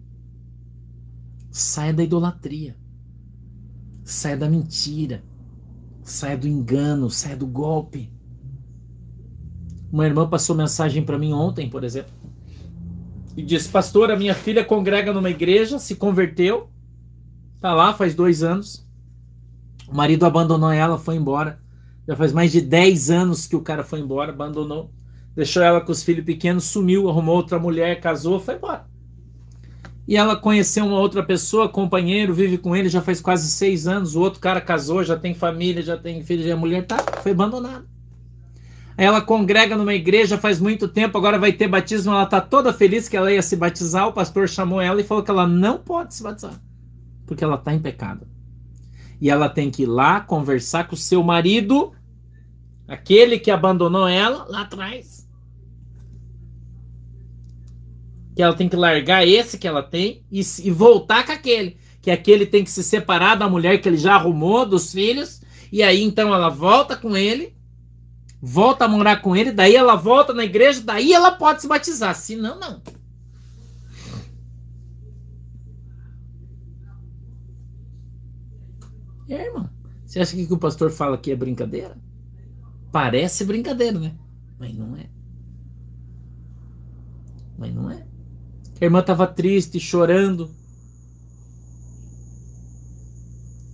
[1.52, 2.76] Saia da idolatria.
[4.04, 5.24] Saia da mentira.
[6.04, 8.12] Saia do engano, saia do golpe.
[9.92, 12.12] Uma irmã passou mensagem para mim ontem, por exemplo,
[13.36, 16.70] e disse: Pastor, a minha filha congrega numa igreja, se converteu,
[17.60, 18.86] tá lá faz dois anos.
[19.88, 21.60] O marido abandonou ela, foi embora.
[22.08, 24.92] Já faz mais de 10 anos que o cara foi embora, abandonou.
[25.36, 28.86] Deixou ela com os filhos pequenos, sumiu, arrumou outra mulher, casou, foi embora.
[30.08, 34.16] E ela conheceu uma outra pessoa, companheiro, vive com ele já faz quase seis anos.
[34.16, 37.32] O outro cara casou, já tem família, já tem filho, e a mulher tá, foi
[37.32, 37.86] abandonada.
[38.98, 43.10] Ela congrega numa igreja faz muito tempo, agora vai ter batismo, ela tá toda feliz
[43.10, 44.08] que ela ia se batizar.
[44.08, 46.62] O pastor chamou ela e falou que ela não pode se batizar,
[47.26, 48.26] porque ela tá em pecado.
[49.20, 51.94] E ela tem que ir lá conversar com o seu marido,
[52.88, 55.28] aquele que abandonou ela lá atrás.
[58.34, 61.78] Que ela tem que largar esse que ela tem e, e voltar com aquele.
[62.02, 65.42] Que aquele tem que se separar da mulher que ele já arrumou, dos filhos.
[65.72, 67.56] E aí então ela volta com ele
[68.46, 72.16] volta a morar com ele, daí ela volta na igreja, daí ela pode se batizar.
[72.16, 72.82] Se não, não.
[79.28, 79.68] É, irmão.
[80.06, 81.98] Você acha que o que o pastor fala aqui é brincadeira?
[82.92, 84.16] Parece brincadeira, né?
[84.60, 85.10] Mas não é.
[87.58, 88.06] Mas não é.
[88.80, 90.54] A irmã estava triste, chorando.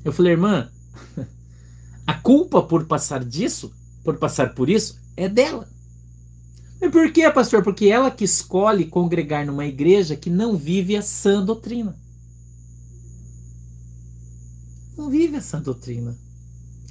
[0.06, 0.72] Eu falei, irmã,
[2.08, 5.68] a culpa por passar disso por passar por isso é dela.
[6.82, 7.64] E por quê, pastor?
[7.64, 11.96] Porque ela que escolhe congregar numa igreja que não vive a sã doutrina.
[14.98, 16.18] Não vive a sã doutrina.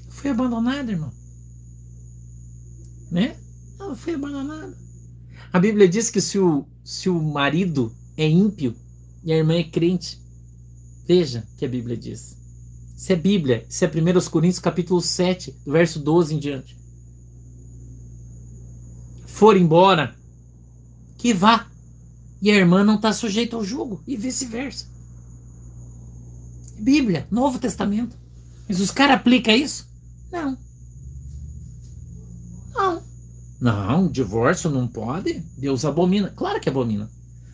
[0.08, 1.12] Foi abandonada, irmão.
[3.10, 3.36] Né?
[3.80, 4.76] Ela foi abandonada.
[5.52, 8.76] A Bíblia diz que se o, se o marido é ímpio
[9.24, 10.20] e a irmã é crente,
[11.04, 12.36] veja que a Bíblia diz.
[12.96, 16.79] Isso é Bíblia, isso é 1 Coríntios capítulo 7, verso 12 em diante
[19.40, 20.14] for embora,
[21.16, 21.66] que vá.
[22.42, 24.86] E a irmã não está sujeita ao jugo, e vice-versa.
[26.78, 28.14] Bíblia, Novo Testamento.
[28.68, 29.88] Mas os caras aplicam isso?
[30.30, 30.58] Não.
[32.74, 33.02] Não.
[33.58, 35.42] Não, divórcio não pode.
[35.56, 36.28] Deus abomina.
[36.36, 37.10] Claro que abomina.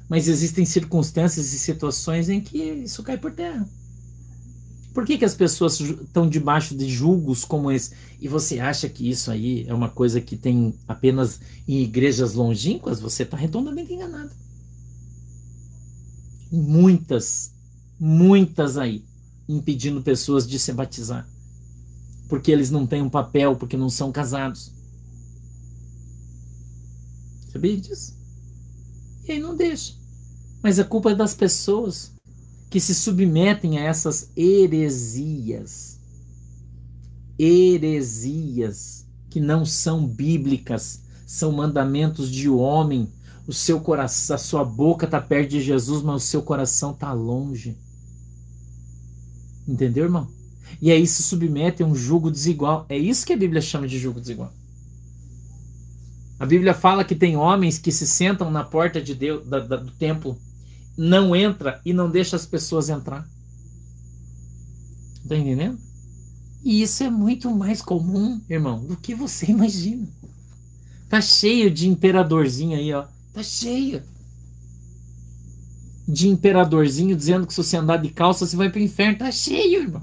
[0.09, 3.65] Mas existem circunstâncias e situações em que isso cai por terra.
[4.97, 7.95] Por que, que as pessoas estão debaixo de julgos como esse?
[8.19, 12.99] E você acha que isso aí é uma coisa que tem apenas em igrejas longínquas?
[12.99, 14.31] Você está redondamente enganado.
[16.51, 17.53] Muitas,
[18.01, 19.05] muitas aí,
[19.47, 21.29] impedindo pessoas de se batizar.
[22.27, 24.73] Porque eles não têm um papel, porque não são casados.
[27.53, 28.15] Sabia disso?
[29.29, 29.93] E aí não deixa.
[30.63, 32.16] Mas a culpa é das pessoas
[32.71, 35.99] que se submetem a essas heresias.
[37.39, 43.13] Heresias que não são bíblicas, são mandamentos de homem.
[43.47, 47.13] O seu coração, a sua boca está perto de Jesus, mas o seu coração está
[47.13, 47.77] longe.
[49.69, 50.29] Entendeu, irmão?
[50.81, 52.87] E aí se submete a um jugo desigual.
[52.89, 54.53] É isso que a Bíblia chama de jugo desigual.
[56.39, 59.77] A Bíblia fala que tem homens que se sentam na porta de Deus, da, da,
[59.77, 60.37] do templo
[60.97, 63.29] não entra e não deixa as pessoas entrar.
[65.29, 65.79] Tá entendendo?
[66.65, 70.09] E isso é muito mais comum, irmão, do que você imagina.
[71.09, 73.07] Tá cheio de imperadorzinho aí, ó.
[73.33, 74.03] Tá cheio.
[76.09, 79.19] De imperadorzinho dizendo que se você andar de calça, você vai pro inferno.
[79.19, 80.03] Tá cheio, irmão.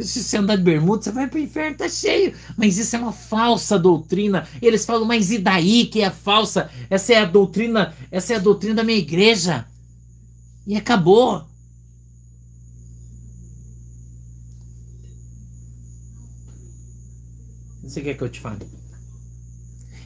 [0.00, 2.34] Se você andar de bermuda, você vai para o inferno, tá cheio.
[2.56, 4.46] Mas isso é uma falsa doutrina.
[4.60, 6.70] Eles falam, mas e daí que é falsa?
[6.90, 9.66] Essa é a doutrina, essa é a doutrina da minha igreja.
[10.66, 11.46] E acabou.
[17.82, 18.66] Você quer que eu te fale?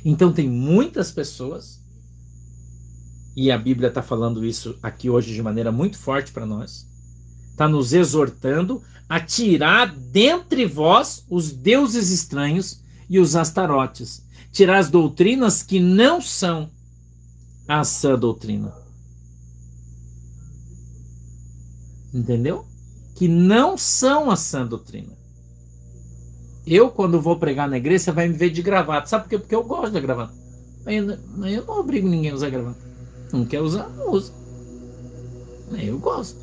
[0.04, 1.80] Então tem muitas pessoas,
[3.36, 6.86] e a Bíblia está falando isso aqui hoje de maneira muito forte para nós,
[7.60, 14.88] está nos exortando a tirar dentre vós os deuses estranhos e os astarotes, tirar as
[14.88, 16.70] doutrinas que não são
[17.68, 18.72] a sã doutrina.
[22.14, 22.64] Entendeu?
[23.14, 25.12] Que não são a sã doutrina.
[26.66, 29.06] Eu, quando vou pregar na igreja, vai me ver de gravata.
[29.06, 29.38] Sabe por quê?
[29.38, 30.32] Porque eu gosto da gravata.
[30.86, 31.10] Eu,
[31.46, 32.80] eu não obrigo ninguém a usar gravata.
[33.32, 34.32] Não quer usar, não usa.
[35.78, 36.39] Eu gosto.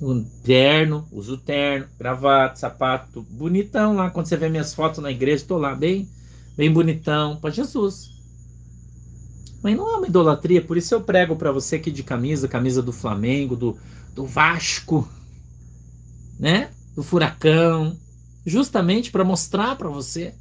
[0.00, 4.10] Um terno, uso terno, gravata, sapato, bonitão lá.
[4.10, 6.08] Quando você vê minhas fotos na igreja, estou lá bem,
[6.56, 8.10] bem bonitão para Jesus.
[9.62, 12.82] Mas não é uma idolatria, por isso eu prego para você aqui de camisa, camisa
[12.82, 13.76] do Flamengo, do,
[14.14, 15.06] do Vasco,
[16.38, 16.70] né?
[16.94, 17.96] Do Furacão,
[18.46, 20.34] justamente para mostrar para você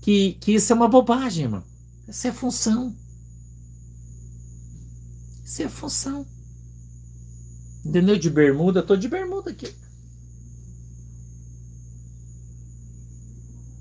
[0.00, 1.64] que, que isso é uma bobagem, irmão.
[2.06, 2.94] Essa é função.
[5.44, 6.24] Isso é função.
[7.84, 8.18] Entendeu?
[8.18, 9.74] De bermuda, tô de bermuda aqui.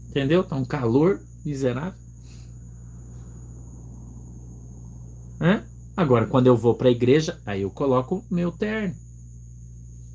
[0.10, 0.44] Entendeu?
[0.44, 2.00] Tá um calor miserável.
[5.40, 5.66] Né?
[5.96, 8.96] Agora, quando eu vou para a igreja, aí eu coloco meu terno.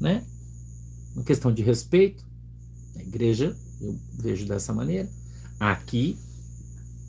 [0.00, 0.24] Né?
[1.14, 2.24] Uma questão de respeito.
[2.96, 5.08] A igreja, eu vejo dessa maneira.
[5.60, 6.18] Aqui,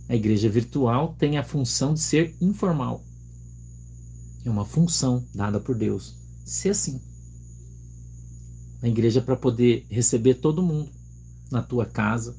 [0.07, 3.03] a igreja virtual tem a função de ser informal.
[4.45, 6.24] É uma função dada por Deus.
[6.45, 7.01] Ser assim.
[8.81, 10.89] A igreja para poder receber todo mundo
[11.51, 12.35] na tua casa.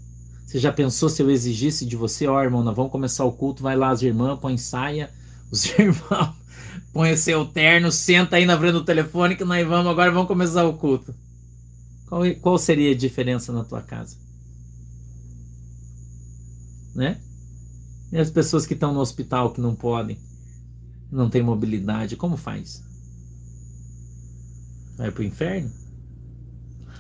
[0.47, 3.33] Você já pensou se eu exigisse de você, ó oh, irmão, nós vamos começar o
[3.33, 5.11] culto, vai lá as irmãs, põe saia,
[5.51, 6.35] os irmãos
[6.93, 10.65] põe seu terno, senta aí na frente do telefone que nós vamos, agora vamos começar
[10.65, 11.15] o culto.
[12.09, 14.17] Qual, qual seria a diferença na tua casa?
[16.95, 17.21] Né?
[18.13, 20.17] E as pessoas que estão no hospital que não podem,
[21.11, 22.86] não tem mobilidade, como faz?
[24.97, 25.71] Vai para o inferno?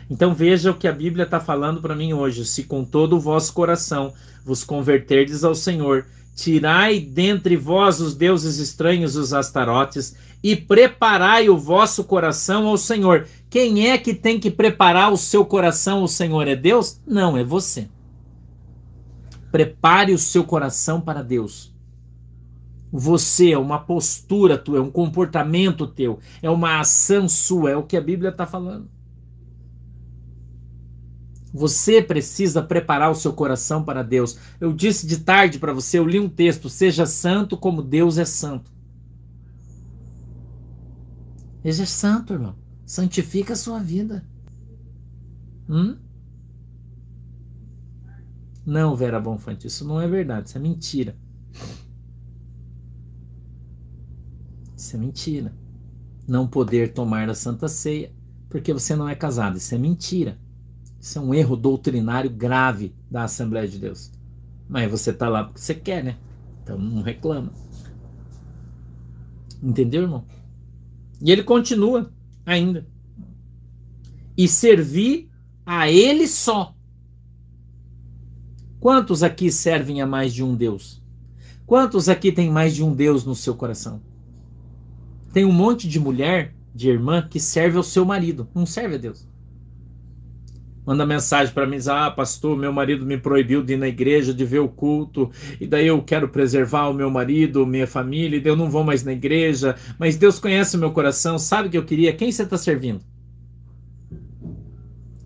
[0.08, 2.44] Então veja o que a Bíblia está falando para mim hoje.
[2.44, 4.12] Se com todo o vosso coração
[4.44, 11.56] vos converterdes ao Senhor, tirai dentre vós os deuses estranhos, os astarotes, e preparai o
[11.56, 13.26] vosso coração ao Senhor.
[13.50, 16.46] Quem é que tem que preparar o seu coração ao Senhor?
[16.46, 17.00] É Deus?
[17.06, 17.88] Não, é você.
[19.50, 21.74] Prepare o seu coração para Deus.
[22.98, 27.82] Você é uma postura tua, é um comportamento teu, é uma ação sua, é o
[27.82, 28.88] que a Bíblia está falando.
[31.52, 34.38] Você precisa preparar o seu coração para Deus.
[34.58, 38.24] Eu disse de tarde para você, eu li um texto: seja santo como Deus é
[38.24, 38.70] santo.
[41.62, 42.56] Seja santo, irmão.
[42.86, 44.24] Santifica a sua vida.
[45.68, 45.98] Hum?
[48.64, 51.14] Não, Vera Bonfante, isso não é verdade, isso é mentira.
[54.86, 55.52] Isso é mentira.
[56.28, 58.12] Não poder tomar a Santa Ceia
[58.48, 60.38] porque você não é casado, isso é mentira.
[61.00, 64.12] Isso é um erro doutrinário grave da Assembleia de Deus.
[64.68, 66.16] Mas você está lá porque você quer, né?
[66.62, 67.52] Então não reclama.
[69.60, 70.24] Entendeu, irmão?
[71.20, 72.12] E ele continua
[72.44, 72.86] ainda.
[74.36, 75.28] E servir
[75.64, 76.76] a ele só.
[78.78, 81.02] Quantos aqui servem a mais de um Deus?
[81.66, 84.00] Quantos aqui tem mais de um Deus no seu coração?
[85.36, 88.98] Tem um monte de mulher, de irmã, que serve ao seu marido, não serve a
[88.98, 89.28] Deus
[90.86, 94.44] manda mensagem para mim, ah, pastor, meu marido me proibiu de ir na igreja, de
[94.44, 95.30] ver o culto,
[95.60, 98.84] e daí eu quero preservar o meu marido, minha família, e daí eu não vou
[98.84, 102.14] mais na igreja, mas Deus conhece o meu coração, sabe o que eu queria?
[102.14, 103.00] Quem você está servindo?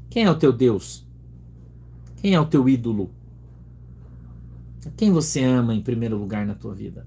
[0.08, 1.06] Quem é o teu Deus?
[2.16, 3.10] Quem é o teu ídolo?
[4.96, 7.06] Quem você ama em primeiro lugar na tua vida?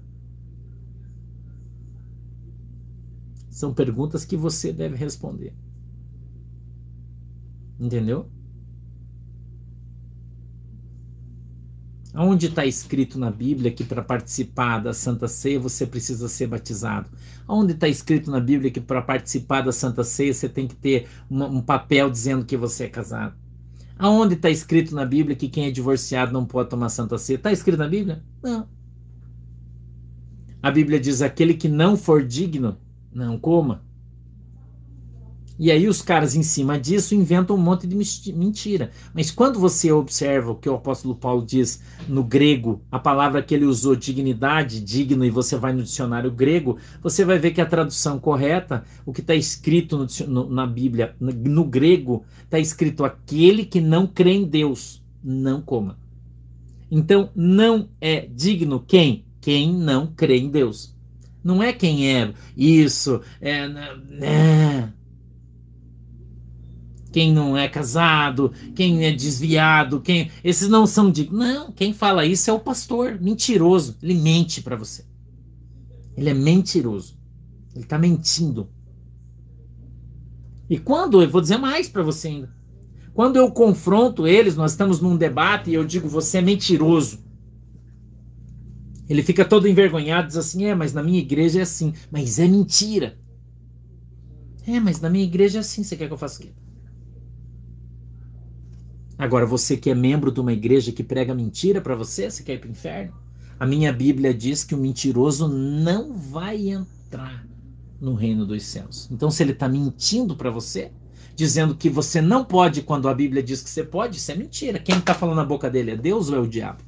[3.54, 5.54] São perguntas que você deve responder.
[7.78, 8.28] Entendeu?
[12.12, 17.08] Onde está escrito na Bíblia que para participar da Santa Ceia você precisa ser batizado?
[17.46, 21.06] Onde está escrito na Bíblia que para participar da Santa Ceia você tem que ter
[21.30, 23.36] uma, um papel dizendo que você é casado?
[23.96, 27.36] Aonde está escrito na Bíblia que quem é divorciado não pode tomar Santa Ceia?
[27.36, 28.20] Está escrito na Bíblia?
[28.42, 28.68] Não.
[30.60, 32.78] A Bíblia diz: aquele que não for digno,
[33.14, 33.82] não coma.
[35.56, 38.90] E aí os caras em cima disso inventam um monte de mentira.
[39.14, 43.54] Mas quando você observa o que o apóstolo Paulo diz no grego, a palavra que
[43.54, 47.66] ele usou, dignidade, digno, e você vai no dicionário grego, você vai ver que a
[47.66, 53.04] tradução correta, o que está escrito no, no, na Bíblia, no, no grego, está escrito
[53.04, 55.96] aquele que não crê em Deus, não coma.
[56.90, 59.24] Então, não é digno quem?
[59.40, 60.93] Quem não crê em Deus.
[61.44, 63.66] Não é quem é isso, é.
[64.22, 64.88] é
[67.12, 71.38] quem não é casado, quem é desviado, quem esses não são dignos.
[71.38, 73.96] Não, quem fala isso é o pastor, mentiroso.
[74.02, 75.04] Ele mente para você.
[76.16, 77.16] Ele é mentiroso.
[77.72, 78.68] Ele está mentindo.
[80.68, 82.52] E quando eu vou dizer mais para você ainda,
[83.12, 87.20] quando eu confronto eles, nós estamos num debate e eu digo você é mentiroso.
[89.08, 91.92] Ele fica todo envergonhado, diz assim: é, mas na minha igreja é assim.
[92.10, 93.18] Mas é mentira.
[94.66, 95.82] É, mas na minha igreja é assim.
[95.82, 96.52] Você quer que eu faça o quê?
[99.16, 102.54] Agora, você que é membro de uma igreja que prega mentira para você, você quer
[102.54, 103.14] ir para o inferno?
[103.60, 107.46] A minha Bíblia diz que o mentiroso não vai entrar
[108.00, 109.08] no reino dos céus.
[109.10, 110.90] Então, se ele está mentindo para você,
[111.36, 114.80] dizendo que você não pode quando a Bíblia diz que você pode, isso é mentira.
[114.80, 116.82] Quem está falando na boca dele é Deus ou é o diabo?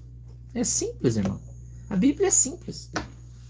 [0.52, 1.40] É simples, irmão.
[1.88, 2.90] A Bíblia é simples.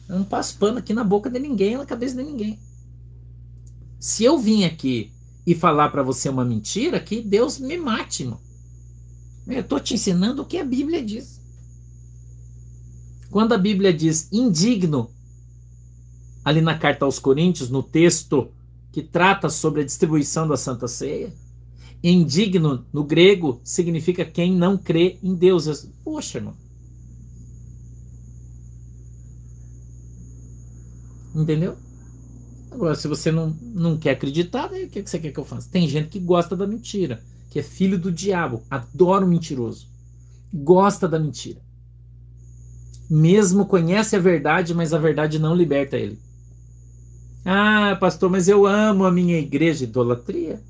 [0.09, 2.59] Eu não passo pano aqui na boca de ninguém, na cabeça de ninguém.
[3.99, 5.13] Se eu vim aqui
[5.47, 8.41] e falar para você uma mentira, que Deus me mate, irmão.
[9.47, 11.41] Eu estou te ensinando o que a Bíblia diz.
[13.31, 15.11] Quando a Bíblia diz indigno,
[16.45, 18.51] ali na carta aos Coríntios, no texto
[18.93, 21.31] que trata sobre a distribuição da Santa Ceia.
[22.03, 25.89] Indigno, no grego, significa quem não crê em Deus.
[26.05, 26.55] Poxa, irmão.
[31.37, 31.77] Entendeu?
[32.71, 35.45] Agora, se você não, não quer acreditar, daí o que, que você quer que eu
[35.45, 35.69] faça?
[35.71, 39.87] Tem gente que gosta da mentira, que é filho do diabo, adora o mentiroso,
[40.53, 41.61] gosta da mentira.
[43.09, 46.19] Mesmo conhece a verdade, mas a verdade não liberta ele.
[47.45, 50.61] Ah, pastor, mas eu amo a minha igreja, idolatria.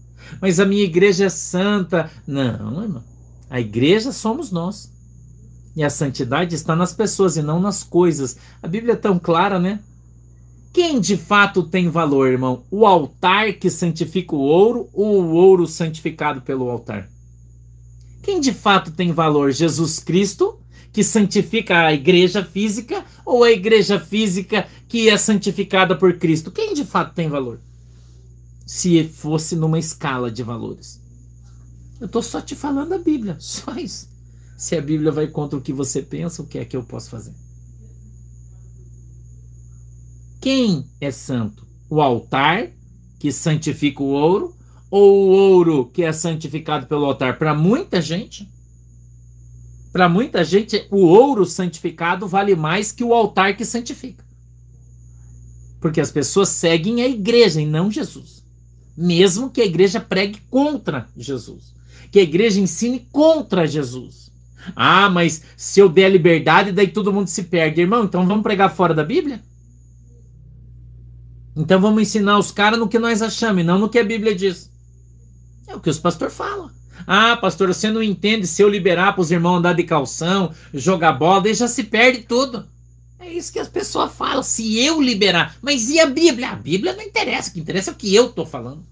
[0.40, 2.10] Mas a minha igreja é santa.
[2.26, 3.04] Não, irmão.
[3.48, 4.92] A igreja somos nós.
[5.74, 8.36] E a santidade está nas pessoas e não nas coisas.
[8.62, 9.80] A Bíblia é tão clara, né?
[10.76, 12.62] Quem de fato tem valor, irmão?
[12.70, 17.08] O altar que santifica o ouro ou o ouro santificado pelo altar?
[18.22, 19.52] Quem de fato tem valor?
[19.52, 20.60] Jesus Cristo,
[20.92, 26.52] que santifica a igreja física, ou a igreja física que é santificada por Cristo?
[26.52, 27.58] Quem de fato tem valor?
[28.66, 31.00] Se fosse numa escala de valores.
[31.98, 34.10] Eu estou só te falando a Bíblia, só isso.
[34.58, 37.08] Se a Bíblia vai contra o que você pensa, o que é que eu posso
[37.08, 37.32] fazer?
[40.46, 41.66] Quem é santo?
[41.90, 42.68] O altar,
[43.18, 44.54] que santifica o ouro,
[44.88, 47.36] ou o ouro que é santificado pelo altar?
[47.36, 48.48] Para muita gente,
[49.92, 54.24] para muita gente, o ouro santificado vale mais que o altar que santifica.
[55.80, 58.44] Porque as pessoas seguem a igreja e não Jesus.
[58.96, 61.74] Mesmo que a igreja pregue contra Jesus.
[62.12, 64.30] Que a igreja ensine contra Jesus.
[64.76, 67.80] Ah, mas se eu der a liberdade, daí todo mundo se perde.
[67.80, 69.42] Irmão, então vamos pregar fora da Bíblia?
[71.56, 74.34] Então vamos ensinar os caras no que nós achamos e não no que a Bíblia
[74.34, 74.70] diz.
[75.66, 76.70] É o que os pastores falam.
[77.06, 81.12] Ah, pastor, você não entende se eu liberar para os irmãos andar de calção, jogar
[81.12, 82.66] bola, daí já se perde tudo.
[83.18, 85.56] É isso que as pessoas falam, se eu liberar.
[85.62, 86.50] Mas e a Bíblia?
[86.50, 88.84] A Bíblia não interessa, o que interessa é o que eu estou falando.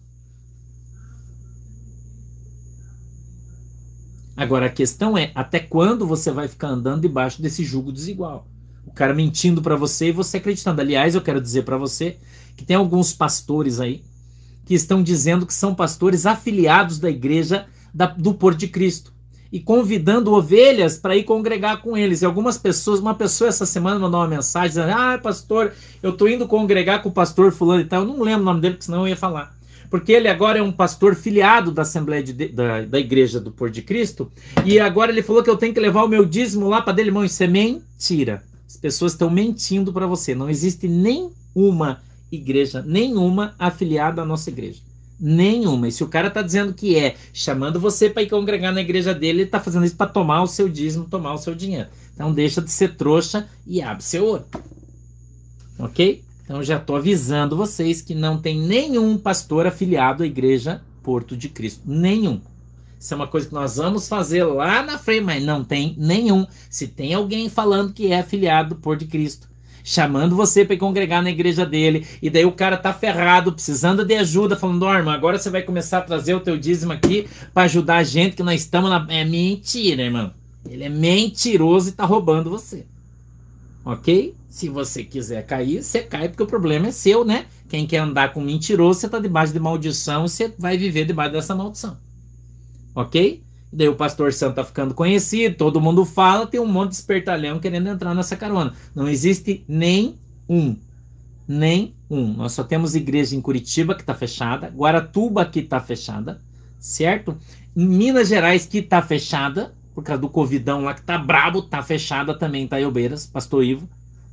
[4.36, 8.48] Agora a questão é até quando você vai ficar andando debaixo desse jugo desigual?
[8.86, 10.80] O cara mentindo para você e você acreditando.
[10.80, 12.18] Aliás, eu quero dizer para você
[12.56, 14.02] que tem alguns pastores aí
[14.64, 19.12] que estão dizendo que são pastores afiliados da igreja da, do Porto de Cristo
[19.52, 22.22] e convidando ovelhas para ir congregar com eles.
[22.22, 26.28] E algumas pessoas, uma pessoa essa semana mandou uma mensagem dizendo: Ah, pastor, eu estou
[26.28, 28.02] indo congregar com o pastor Fulano e tal.
[28.02, 29.54] Eu não lembro o nome dele, porque senão eu ia falar.
[29.88, 33.74] Porque ele agora é um pastor filiado da Assembleia de, da, da Igreja do Porto
[33.74, 34.28] de Cristo.
[34.64, 37.10] E agora ele falou que eu tenho que levar o meu dízimo lá para dele,
[37.10, 37.24] irmão.
[37.24, 38.42] Isso é mentira.
[38.66, 40.34] As pessoas estão mentindo para você.
[40.34, 44.80] Não existe nenhuma igreja nenhuma afiliada à nossa igreja.
[45.18, 45.88] Nenhuma.
[45.88, 49.14] E se o cara tá dizendo que é, chamando você para ir congregar na igreja
[49.14, 51.88] dele, ele tá fazendo isso para tomar o seu dízimo, tomar o seu dinheiro.
[52.14, 54.44] Então deixa de ser trouxa e abre seu olho.
[55.78, 56.22] Ok?
[56.44, 61.48] Então já estou avisando vocês que não tem nenhum pastor afiliado à igreja Porto de
[61.48, 61.82] Cristo.
[61.86, 62.40] Nenhum.
[62.98, 66.46] Isso é uma coisa que nós vamos fazer lá na frente, mas não tem nenhum.
[66.70, 69.48] Se tem alguém falando que é afiliado do Porto de Cristo,
[69.86, 74.14] chamando você para congregar na igreja dele, e daí o cara tá ferrado, precisando de
[74.14, 77.64] ajuda, falando, ó, irmão, agora você vai começar a trazer o teu dízimo aqui para
[77.64, 79.06] ajudar a gente que nós estamos na.
[79.10, 80.32] É mentira, irmão.
[80.68, 82.86] Ele é mentiroso e tá roubando você.
[83.84, 84.34] Ok?
[84.48, 87.44] Se você quiser cair, você cai, porque o problema é seu, né?
[87.68, 91.54] Quem quer andar com mentiroso, você tá debaixo de maldição, você vai viver debaixo dessa
[91.54, 91.98] maldição.
[92.94, 93.43] Ok?
[93.74, 97.58] Daí o pastor santo tá ficando conhecido, todo mundo fala, tem um monte de espertalhão
[97.58, 98.72] querendo entrar nessa carona.
[98.94, 100.14] Não existe nem
[100.48, 100.76] um.
[101.46, 102.34] Nem um.
[102.34, 106.40] Nós só temos igreja em Curitiba que está fechada, Guaratuba que está fechada,
[106.78, 107.36] certo?
[107.76, 111.82] Em Minas Gerais que está fechada, por causa do Covidão lá que tá brabo, tá
[111.82, 113.88] fechada também, tá Iobeiras, pastor Ivo,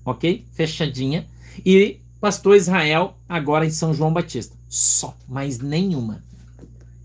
[0.05, 0.45] ok?
[0.51, 1.25] Fechadinha.
[1.65, 4.55] E pastor Israel agora em São João Batista.
[4.69, 6.21] Só, mais nenhuma.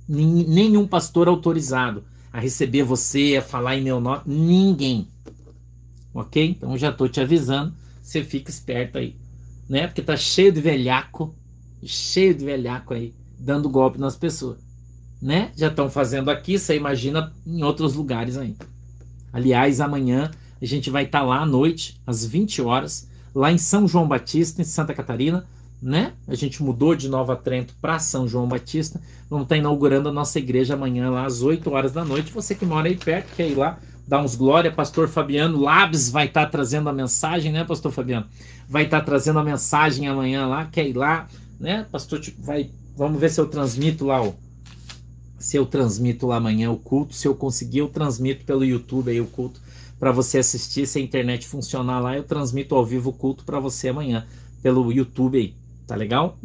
[0.07, 4.23] Nenhum pastor autorizado a receber você, a falar em meu nome.
[4.27, 5.09] Ninguém.
[6.13, 6.45] Ok?
[6.45, 7.75] Então já estou te avisando.
[8.03, 9.17] Você fica esperto aí.
[9.69, 9.87] Né?
[9.87, 11.35] Porque tá cheio de velhaco.
[11.85, 13.15] Cheio de velhaco aí.
[13.39, 14.59] Dando golpe nas pessoas.
[15.21, 15.51] Né?
[15.57, 16.59] Já estão fazendo aqui.
[16.59, 18.57] Você imagina em outros lugares aí.
[19.33, 23.59] Aliás, amanhã a gente vai estar tá lá à noite, às 20 horas, lá em
[23.59, 25.47] São João Batista, em Santa Catarina
[25.81, 26.13] né?
[26.27, 29.01] A gente mudou de Nova Trento para São João Batista.
[29.29, 32.33] Vamos estar tá inaugurando a nossa igreja amanhã lá às 8 horas da noite.
[32.33, 36.27] Você que mora aí perto, quer ir lá, dar uns glória, pastor Fabiano Labs vai
[36.27, 38.27] estar tá trazendo a mensagem, né, pastor Fabiano?
[38.69, 41.87] Vai estar tá trazendo a mensagem amanhã lá, quer ir lá, né?
[41.91, 44.35] Pastor, tipo, vai, vamos ver se eu transmito lá o
[45.39, 49.21] se eu transmito lá amanhã o culto, se eu conseguir, eu transmito pelo YouTube aí
[49.21, 49.61] o culto
[49.99, 53.61] para você assistir, se a internet funcionar lá, eu transmito ao vivo o culto para
[53.61, 54.27] você amanhã
[54.63, 55.55] pelo YouTube aí.
[55.87, 56.37] Tá legal?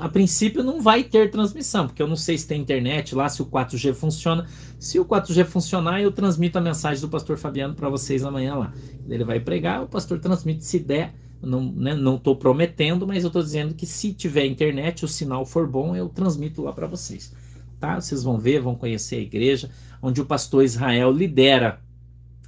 [0.00, 3.42] A princípio não vai ter transmissão, porque eu não sei se tem internet lá, se
[3.42, 4.46] o 4G funciona.
[4.78, 8.72] Se o 4G funcionar, eu transmito a mensagem do pastor Fabiano para vocês amanhã lá.
[9.08, 11.14] Ele vai pregar, o pastor transmite se der.
[11.42, 15.44] Não né, não estou prometendo, mas eu estou dizendo que se tiver internet, o sinal
[15.44, 17.34] for bom, eu transmito lá para vocês.
[17.80, 18.00] Tá?
[18.00, 19.68] Vocês vão ver, vão conhecer a igreja,
[20.00, 21.80] onde o pastor Israel lidera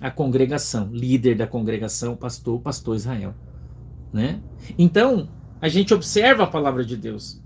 [0.00, 3.34] a congregação, líder da congregação, pastor, pastor Israel.
[4.12, 4.40] Né?
[4.78, 5.28] Então,
[5.60, 7.40] a gente observa a palavra de Deus.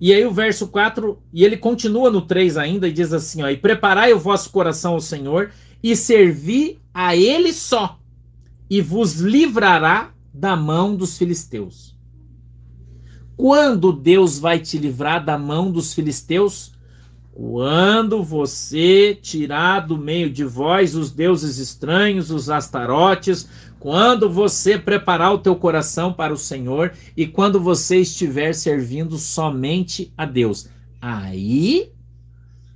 [0.00, 3.48] E aí o verso 4, e ele continua no 3 ainda, e diz assim: ó,
[3.48, 5.50] E preparai o vosso coração ao Senhor,
[5.82, 7.98] e servi a Ele só,
[8.68, 11.96] e vos livrará da mão dos filisteus.
[13.36, 16.72] Quando Deus vai te livrar da mão dos filisteus?
[17.32, 23.48] Quando você tirar do meio de vós os deuses estranhos, os astarotes,
[23.80, 30.12] quando você preparar o teu coração para o Senhor e quando você estiver servindo somente
[30.18, 30.68] a Deus.
[31.00, 31.90] Aí,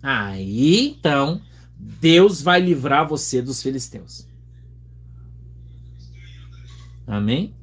[0.02, 1.42] aí então,
[1.78, 4.26] Deus vai livrar você dos filisteus.
[7.06, 7.54] Amém?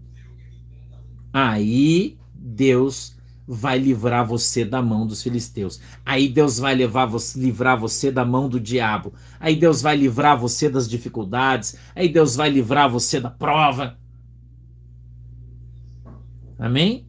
[1.34, 3.16] Aí Deus
[3.48, 5.80] vai livrar você da mão dos filisteus.
[6.06, 9.14] Aí Deus vai levar você, livrar você da mão do diabo.
[9.40, 11.76] Aí Deus vai livrar você das dificuldades.
[11.96, 13.98] Aí Deus vai livrar você da prova.
[16.58, 17.08] Amém?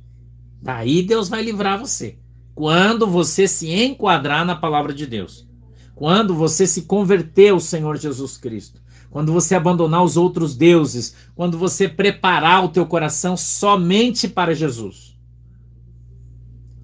[0.61, 2.18] Daí Deus vai livrar você.
[2.55, 5.49] Quando você se enquadrar na palavra de Deus.
[5.95, 8.80] Quando você se converter ao Senhor Jesus Cristo.
[9.11, 11.14] Quando você abandonar os outros deuses.
[11.35, 15.11] Quando você preparar o teu coração somente para Jesus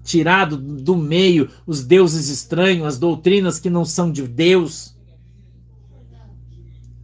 [0.09, 4.97] tirado do meio os deuses estranhos, as doutrinas que não são de Deus.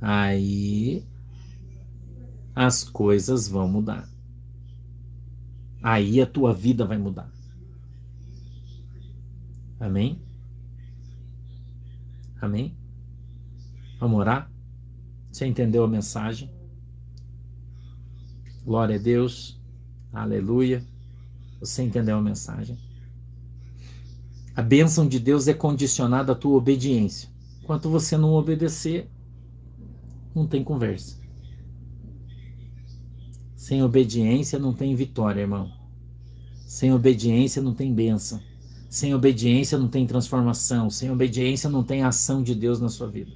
[0.01, 1.05] Aí
[2.55, 4.09] as coisas vão mudar.
[5.83, 7.31] Aí a tua vida vai mudar.
[9.79, 10.19] Amém?
[12.41, 12.75] Amém?
[13.99, 14.51] Vamos orar?
[15.31, 16.49] Você entendeu a mensagem?
[18.65, 19.61] Glória a Deus.
[20.11, 20.83] Aleluia.
[21.59, 22.79] Você entendeu a mensagem?
[24.55, 27.29] A bênção de Deus é condicionada à tua obediência.
[27.61, 29.09] Enquanto você não obedecer,
[30.33, 31.19] não tem conversa.
[33.55, 35.71] Sem obediência não tem vitória, irmão.
[36.65, 38.39] Sem obediência não tem bênção.
[38.89, 40.89] Sem obediência não tem transformação.
[40.89, 43.31] Sem obediência não tem ação de Deus na sua vida.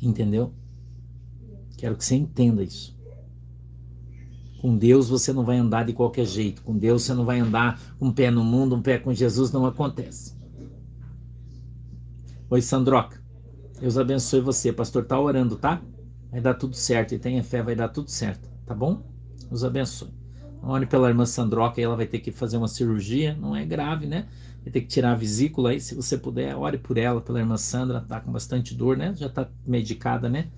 [0.00, 0.54] Entendeu?
[1.76, 2.98] Quero que você entenda isso.
[4.60, 6.62] Com Deus você não vai andar de qualquer jeito.
[6.62, 9.64] Com Deus você não vai andar um pé no mundo, um pé com Jesus, não
[9.64, 10.36] acontece.
[12.50, 13.18] Oi, Sandroca.
[13.80, 14.70] Deus abençoe você.
[14.70, 15.80] Pastor tá orando, tá?
[16.30, 17.14] Vai dar tudo certo.
[17.14, 18.50] E tenha fé, vai dar tudo certo.
[18.66, 19.02] Tá bom?
[19.48, 20.10] Deus abençoe.
[20.62, 23.34] Ore pela irmã Sandroca, ela vai ter que fazer uma cirurgia.
[23.40, 24.28] Não é grave, né?
[24.62, 25.80] Vai ter que tirar a vesícula aí.
[25.80, 28.02] Se você puder, ore por ela, pela irmã Sandra.
[28.02, 29.14] Tá com bastante dor, né?
[29.16, 30.48] Já tá medicada, né?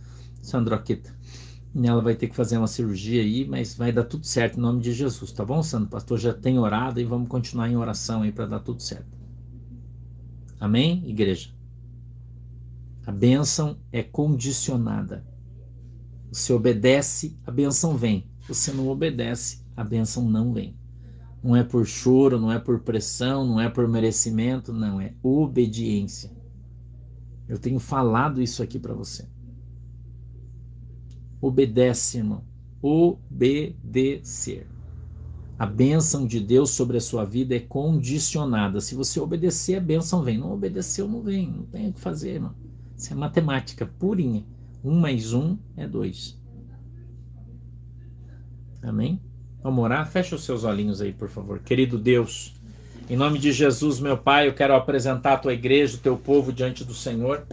[0.40, 1.14] Sandroquita.
[1.74, 4.82] Ela vai ter que fazer uma cirurgia aí, mas vai dar tudo certo em nome
[4.82, 5.88] de Jesus, tá bom, Santo?
[5.88, 9.06] Pastor já tem orado e vamos continuar em oração aí para dar tudo certo.
[10.60, 11.50] Amém, igreja?
[13.06, 15.26] A bênção é condicionada.
[16.30, 18.30] Você obedece, a bênção vem.
[18.46, 20.76] Você não obedece, a bênção não vem.
[21.42, 26.30] Não é por choro, não é por pressão, não é por merecimento, não, é obediência.
[27.48, 29.28] Eu tenho falado isso aqui para você.
[31.42, 32.44] Obedece, irmão.
[32.80, 34.68] Obedecer.
[35.58, 38.80] A bênção de Deus sobre a sua vida é condicionada.
[38.80, 40.38] Se você obedecer, a bênção vem.
[40.38, 41.50] Não obedeceu, não vem.
[41.50, 42.54] Não tem o que fazer, irmão.
[42.96, 44.44] Isso é matemática purinha.
[44.84, 46.40] Um mais um é dois.
[48.80, 49.20] Amém?
[49.62, 50.08] Vamos orar?
[50.08, 51.58] Fecha os seus olhinhos aí, por favor.
[51.60, 52.54] Querido Deus,
[53.10, 56.52] em nome de Jesus, meu Pai, eu quero apresentar a tua igreja, o teu povo
[56.52, 57.46] diante do Senhor.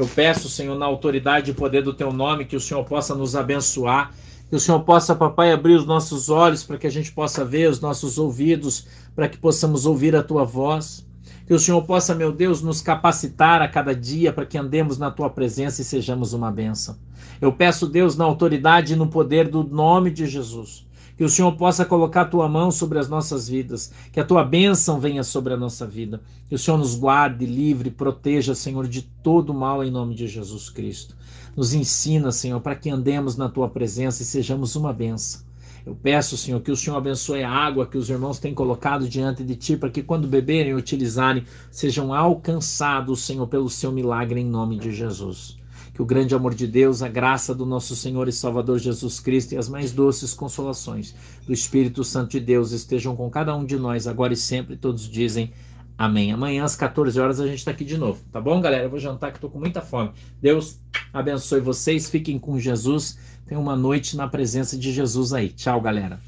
[0.00, 3.36] Eu peço, Senhor, na autoridade e poder do teu nome, que o Senhor possa nos
[3.36, 4.14] abençoar,
[4.48, 7.68] que o Senhor possa, papai, abrir os nossos olhos para que a gente possa ver,
[7.68, 11.06] os nossos ouvidos para que possamos ouvir a tua voz.
[11.46, 15.10] Que o Senhor possa, meu Deus, nos capacitar a cada dia para que andemos na
[15.10, 16.96] tua presença e sejamos uma bênção.
[17.38, 20.88] Eu peço, Deus, na autoridade e no poder do nome de Jesus
[21.20, 24.42] que o Senhor possa colocar a tua mão sobre as nossas vidas, que a tua
[24.42, 29.02] bênção venha sobre a nossa vida, que o Senhor nos guarde, livre, proteja, Senhor, de
[29.02, 31.14] todo mal em nome de Jesus Cristo.
[31.54, 35.42] Nos ensina, Senhor, para que andemos na tua presença e sejamos uma bênção.
[35.84, 39.44] Eu peço, Senhor, que o Senhor abençoe a água que os irmãos têm colocado diante
[39.44, 44.46] de Ti, para que quando beberem e utilizarem, sejam alcançados, Senhor, pelo Seu milagre em
[44.46, 45.59] nome de Jesus.
[45.92, 49.52] Que o grande amor de Deus, a graça do nosso Senhor e Salvador Jesus Cristo
[49.52, 51.14] e as mais doces consolações
[51.46, 54.76] do Espírito Santo de Deus estejam com cada um de nós agora e sempre.
[54.76, 55.52] Todos dizem
[55.98, 56.32] amém.
[56.32, 58.84] Amanhã às 14 horas a gente está aqui de novo, tá bom, galera?
[58.84, 60.12] Eu vou jantar que estou com muita fome.
[60.40, 60.80] Deus
[61.12, 63.18] abençoe vocês, fiquem com Jesus.
[63.46, 65.48] Tenham uma noite na presença de Jesus aí.
[65.48, 66.20] Tchau, galera.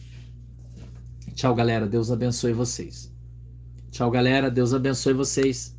[1.34, 1.86] Tchau, galera.
[1.86, 3.12] Deus abençoe vocês.
[3.90, 4.50] Tchau, galera.
[4.50, 5.76] Deus abençoe vocês.